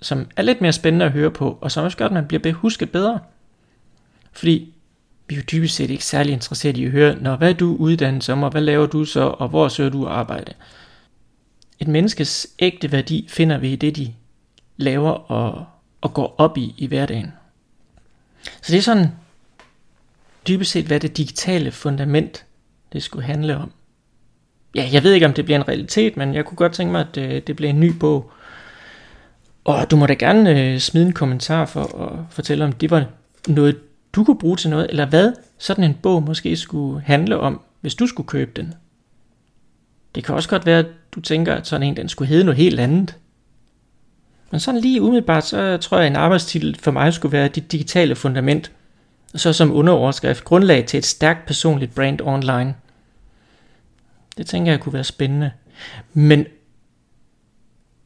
som 0.00 0.26
er 0.36 0.42
lidt 0.42 0.60
mere 0.60 0.72
spændende 0.72 1.04
at 1.04 1.12
høre 1.12 1.30
på, 1.30 1.58
og 1.60 1.70
som 1.70 1.84
også 1.84 1.96
gør, 1.96 2.06
at 2.06 2.12
man 2.12 2.26
bliver 2.26 2.52
husket 2.52 2.90
bedre. 2.90 3.18
Fordi 4.32 4.74
vi 5.28 5.34
er 5.34 5.38
jo 5.38 5.44
dybest 5.52 5.76
set 5.76 5.90
ikke 5.90 6.04
særlig 6.04 6.32
interesseret 6.32 6.76
i 6.76 6.84
at 6.84 6.90
høre, 6.90 7.16
når 7.16 7.36
hvad 7.36 7.50
er 7.50 7.54
du 7.54 7.76
uddannet 7.78 8.24
som, 8.24 8.42
og 8.42 8.50
hvad 8.50 8.60
laver 8.60 8.86
du 8.86 9.04
så, 9.04 9.20
og 9.20 9.48
hvor 9.48 9.68
søger 9.68 9.90
du 9.90 10.06
arbejde. 10.06 10.52
Et 11.78 11.88
menneskes 11.88 12.46
ægte 12.58 12.92
værdi 12.92 13.26
finder 13.28 13.58
vi 13.58 13.72
i 13.72 13.76
det, 13.76 13.96
de 13.96 14.14
laver 14.76 15.10
og, 15.10 15.66
og 16.00 16.14
går 16.14 16.34
op 16.38 16.58
i 16.58 16.74
i 16.78 16.86
hverdagen. 16.86 17.32
Så 18.42 18.72
det 18.72 18.78
er 18.78 18.82
sådan 18.82 19.08
dybest 20.48 20.70
set, 20.70 20.86
hvad 20.86 21.00
det 21.00 21.16
digitale 21.16 21.70
fundament 21.70 22.44
det 22.92 23.02
skulle 23.02 23.24
handle 23.24 23.56
om. 23.56 23.72
Ja, 24.74 24.88
jeg 24.92 25.02
ved 25.02 25.12
ikke, 25.12 25.26
om 25.26 25.32
det 25.32 25.44
bliver 25.44 25.58
en 25.58 25.68
realitet, 25.68 26.16
men 26.16 26.34
jeg 26.34 26.44
kunne 26.44 26.56
godt 26.56 26.72
tænke 26.72 26.92
mig, 26.92 27.00
at 27.00 27.14
det, 27.14 27.46
det 27.46 27.56
bliver 27.56 27.70
en 27.70 27.80
ny 27.80 27.88
bog. 27.88 28.30
Og 29.64 29.90
du 29.90 29.96
må 29.96 30.06
da 30.06 30.14
gerne 30.14 30.60
øh, 30.60 30.78
smide 30.78 31.06
en 31.06 31.12
kommentar 31.12 31.66
for 31.66 31.82
at 32.02 32.18
fortælle, 32.30 32.64
om 32.64 32.72
det 32.72 32.90
var 32.90 33.04
noget, 33.48 33.76
du 34.12 34.24
kunne 34.24 34.38
bruge 34.38 34.56
til 34.56 34.70
noget, 34.70 34.86
eller 34.90 35.06
hvad 35.06 35.32
sådan 35.58 35.84
en 35.84 35.94
bog 36.02 36.22
måske 36.22 36.56
skulle 36.56 37.02
handle 37.02 37.38
om, 37.38 37.60
hvis 37.80 37.94
du 37.94 38.06
skulle 38.06 38.26
købe 38.26 38.50
den. 38.56 38.74
Det 40.14 40.24
kan 40.24 40.34
også 40.34 40.48
godt 40.48 40.66
være, 40.66 40.78
at 40.78 40.86
du 41.14 41.20
tænker, 41.20 41.54
at 41.54 41.66
sådan 41.66 41.86
en 41.86 41.96
den 41.96 42.08
skulle 42.08 42.28
hedde 42.28 42.44
noget 42.44 42.56
helt 42.56 42.80
andet. 42.80 43.16
Men 44.50 44.60
sådan 44.60 44.80
lige 44.80 45.02
umiddelbart, 45.02 45.44
så 45.44 45.76
tror 45.76 45.96
jeg, 45.96 46.06
at 46.06 46.10
en 46.10 46.16
arbejdstitel 46.16 46.78
for 46.80 46.90
mig 46.90 47.12
skulle 47.12 47.32
være 47.32 47.48
dit 47.48 47.72
digitale 47.72 48.14
fundament. 48.14 48.72
Så 49.34 49.52
som 49.52 49.72
underoverskrift, 49.72 50.44
grundlag 50.44 50.86
til 50.86 50.98
et 50.98 51.06
stærkt 51.06 51.46
personligt 51.46 51.94
brand 51.94 52.20
online. 52.20 52.74
Det 54.36 54.46
tænker 54.46 54.72
jeg 54.72 54.80
kunne 54.80 54.92
være 54.92 55.04
spændende. 55.04 55.52
Men 56.12 56.46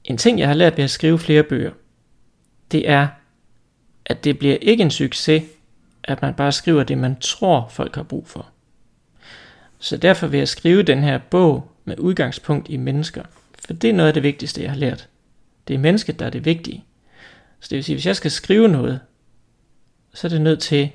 en 0.04 0.16
ting, 0.16 0.38
jeg 0.38 0.48
har 0.48 0.54
lært 0.54 0.76
ved 0.76 0.84
at 0.84 0.90
skrive 0.90 1.18
flere 1.18 1.42
bøger, 1.42 1.72
det 2.70 2.90
er, 2.90 3.08
at 4.04 4.24
det 4.24 4.38
bliver 4.38 4.56
ikke 4.60 4.82
en 4.82 4.90
succes, 4.90 5.42
at 6.04 6.22
man 6.22 6.34
bare 6.34 6.52
skriver 6.52 6.82
det, 6.82 6.98
man 6.98 7.16
tror, 7.20 7.68
folk 7.70 7.94
har 7.94 8.02
brug 8.02 8.28
for. 8.28 8.48
Så 9.78 9.96
derfor 9.96 10.26
vil 10.26 10.38
jeg 10.38 10.48
skrive 10.48 10.82
den 10.82 11.02
her 11.02 11.18
bog 11.18 11.70
med 11.84 11.98
udgangspunkt 11.98 12.68
i 12.68 12.76
mennesker. 12.76 13.22
For 13.66 13.72
det 13.72 13.90
er 13.90 13.94
noget 13.94 14.08
af 14.08 14.14
det 14.14 14.22
vigtigste, 14.22 14.62
jeg 14.62 14.70
har 14.70 14.78
lært. 14.78 15.08
Det 15.68 15.74
er 15.74 15.78
mennesket, 15.78 16.18
der 16.18 16.26
er 16.26 16.30
det 16.30 16.44
vigtige. 16.44 16.84
Så 17.60 17.68
det 17.70 17.76
vil 17.76 17.84
sige, 17.84 17.96
hvis 17.96 18.06
jeg 18.06 18.16
skal 18.16 18.30
skrive 18.30 18.68
noget, 18.68 19.00
så 20.14 20.26
er 20.26 20.28
det 20.28 20.40
nødt 20.40 20.60
til 20.60 20.90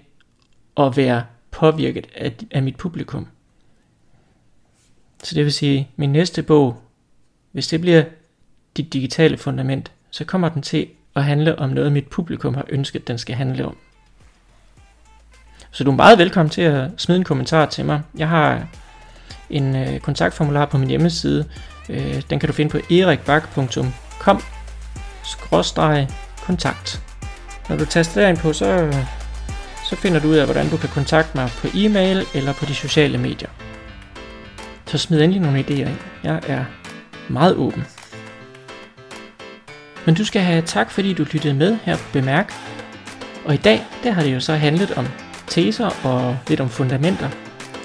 at 0.77 0.97
være 0.97 1.23
påvirket 1.51 2.07
af, 2.15 2.35
af 2.51 2.63
mit 2.63 2.75
publikum. 2.75 3.27
Så 5.23 5.35
det 5.35 5.43
vil 5.43 5.53
sige, 5.53 5.89
min 5.95 6.11
næste 6.11 6.43
bog, 6.43 6.81
hvis 7.51 7.67
det 7.67 7.81
bliver 7.81 8.03
dit 8.77 8.93
digitale 8.93 9.37
fundament, 9.37 9.91
så 10.11 10.25
kommer 10.25 10.49
den 10.49 10.61
til 10.61 10.87
at 11.15 11.23
handle 11.23 11.59
om 11.59 11.69
noget, 11.69 11.91
mit 11.91 12.07
publikum 12.07 12.53
har 12.53 12.65
ønsket, 12.69 13.07
den 13.07 13.17
skal 13.17 13.35
handle 13.35 13.65
om. 13.65 13.77
Så 15.71 15.83
du 15.83 15.91
er 15.91 15.95
meget 15.95 16.17
velkommen 16.17 16.49
til 16.49 16.61
at 16.61 16.89
smide 16.97 17.17
en 17.17 17.23
kommentar 17.23 17.65
til 17.65 17.85
mig. 17.85 18.01
Jeg 18.17 18.29
har 18.29 18.67
en 19.49 19.75
øh, 19.75 19.99
kontaktformular 19.99 20.65
på 20.65 20.77
min 20.77 20.89
hjemmeside. 20.89 21.45
Øh, 21.89 22.21
den 22.29 22.39
kan 22.39 22.47
du 22.47 22.53
finde 22.53 22.71
på 22.71 22.77
erikbak.com 22.77 24.41
kontakt. 26.45 27.01
Når 27.69 27.77
du 27.77 27.85
taster 27.85 28.21
derind 28.21 28.37
på, 28.37 28.53
så, 28.53 28.93
så 29.91 29.97
finder 29.97 30.19
du 30.19 30.27
ud 30.27 30.35
af, 30.35 30.45
hvordan 30.45 30.69
du 30.69 30.77
kan 30.77 30.89
kontakte 30.89 31.37
mig 31.37 31.49
på 31.57 31.67
e-mail 31.73 32.25
eller 32.33 32.53
på 32.53 32.65
de 32.65 32.75
sociale 32.75 33.17
medier. 33.17 33.49
Så 34.85 34.97
smid 34.97 35.21
endelig 35.21 35.41
nogle 35.41 35.59
idéer 35.59 35.71
ind. 35.71 35.97
Jeg 36.23 36.41
er 36.47 36.65
meget 37.27 37.55
åben. 37.55 37.85
Men 40.05 40.15
du 40.15 40.25
skal 40.25 40.41
have 40.41 40.61
tak, 40.61 40.91
fordi 40.91 41.13
du 41.13 41.25
lyttede 41.31 41.53
med 41.53 41.77
her 41.83 41.97
på 41.97 42.03
Bemærk. 42.13 42.53
Og 43.45 43.53
i 43.53 43.57
dag, 43.57 43.81
der 44.03 44.11
har 44.11 44.23
det 44.23 44.33
jo 44.33 44.39
så 44.39 44.53
handlet 44.55 44.91
om 44.91 45.07
teser 45.47 46.05
og 46.05 46.37
lidt 46.47 46.59
om 46.59 46.69
fundamenter. 46.69 47.29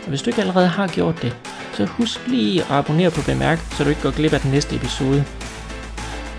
Og 0.02 0.08
hvis 0.08 0.22
du 0.22 0.30
ikke 0.30 0.40
allerede 0.40 0.68
har 0.68 0.86
gjort 0.86 1.22
det, 1.22 1.36
så 1.72 1.84
husk 1.84 2.20
lige 2.26 2.62
at 2.62 2.70
abonnere 2.70 3.10
på 3.10 3.22
Bemærk, 3.26 3.58
så 3.70 3.84
du 3.84 3.90
ikke 3.90 4.02
går 4.02 4.10
glip 4.10 4.32
af 4.32 4.40
den 4.40 4.50
næste 4.50 4.76
episode. 4.76 5.24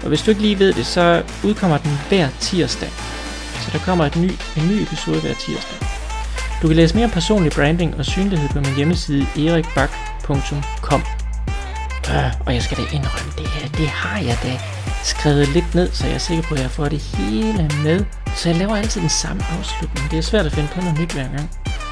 Og 0.02 0.08
hvis 0.08 0.22
du 0.22 0.32
ikke 0.32 0.42
lige 0.42 0.60
ved 0.60 0.74
det, 0.74 0.86
så 0.86 1.24
udkommer 1.44 1.78
den 1.78 1.92
hver 2.10 2.30
tirsdag. 2.40 3.07
Så 3.68 3.78
der 3.78 3.84
kommer 3.86 4.06
et 4.06 4.16
ny, 4.16 4.32
en 4.58 4.68
ny 4.68 4.82
episode 4.82 5.20
hver 5.22 5.34
tirsdag. 5.34 5.78
Du 6.62 6.68
kan 6.68 6.76
læse 6.76 6.96
mere 6.96 7.06
om 7.06 7.12
personlig 7.12 7.52
branding 7.52 7.96
og 7.96 8.06
synlighed 8.06 8.50
på 8.50 8.60
min 8.60 8.76
hjemmeside 8.76 9.28
erikbak.com 9.38 11.02
øh, 12.10 12.32
Og 12.46 12.54
jeg 12.54 12.64
skal 12.64 12.78
da 12.78 12.82
indrømme, 12.82 13.32
det 13.38 13.48
her, 13.48 13.68
det 13.68 13.88
har 13.88 14.20
jeg 14.20 14.38
da 14.44 14.60
skrevet 15.04 15.48
lidt 15.48 15.76
ned, 15.76 15.92
så 15.92 16.06
jeg 16.06 16.16
er 16.16 16.20
sikker 16.20 16.44
på, 16.44 16.56
at 16.56 16.62
jeg 16.62 16.72
får 16.72 16.90
det 16.90 17.00
hele 17.00 17.70
med. 17.84 18.06
Så 18.36 18.50
jeg 18.50 18.58
laver 18.58 18.76
altid 18.76 19.02
den 19.02 19.10
samme 19.10 19.44
afslutning. 19.60 20.12
Det 20.12 20.18
er 20.18 20.24
svært 20.24 20.46
at 20.46 20.52
finde 20.52 20.70
på 20.70 20.82
noget 20.82 21.00
nyt 21.00 21.12
hver 21.12 21.28
gang. 21.28 21.50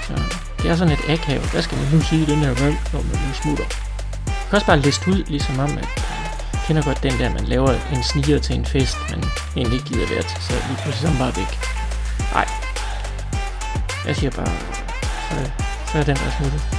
Så 0.07 0.13
det 0.61 0.71
er 0.71 0.75
sådan 0.75 0.93
et 0.93 1.09
akavet. 1.09 1.51
Hvad 1.51 1.61
skal 1.61 1.77
man 1.77 1.88
nu 1.93 2.01
sige 2.01 2.25
den 2.25 2.39
her 2.39 2.53
gang, 2.53 2.79
når 2.93 3.01
man 3.01 3.11
nu 3.27 3.33
smutter? 3.33 3.65
Jeg 4.27 4.49
kan 4.49 4.55
også 4.55 4.65
bare 4.65 4.79
liste 4.79 5.11
ud, 5.11 5.23
ligesom 5.27 5.59
om, 5.59 5.77
at 5.77 6.14
kender 6.67 6.84
godt 6.84 7.04
den 7.04 7.12
der, 7.12 7.30
man 7.30 7.43
laver 7.43 7.71
en 7.93 8.04
sniger 8.04 8.39
til 8.39 8.56
en 8.56 8.65
fest, 8.65 8.97
men 9.10 9.23
egentlig 9.56 9.78
ikke 9.80 9.89
gider 9.89 10.08
være 10.10 10.23
til, 10.23 10.41
så 10.41 10.54
lige 10.54 10.80
pludselig 10.82 11.10
så 11.12 11.17
bare 11.19 11.36
væk. 11.38 11.51
Nej. 12.34 12.47
Jeg 14.08 14.15
siger 14.15 14.32
bare, 14.32 14.56
så, 15.28 15.51
så 15.91 15.97
er 15.97 16.04
den 16.04 16.15
der 16.15 16.32
smuttet. 16.38 16.74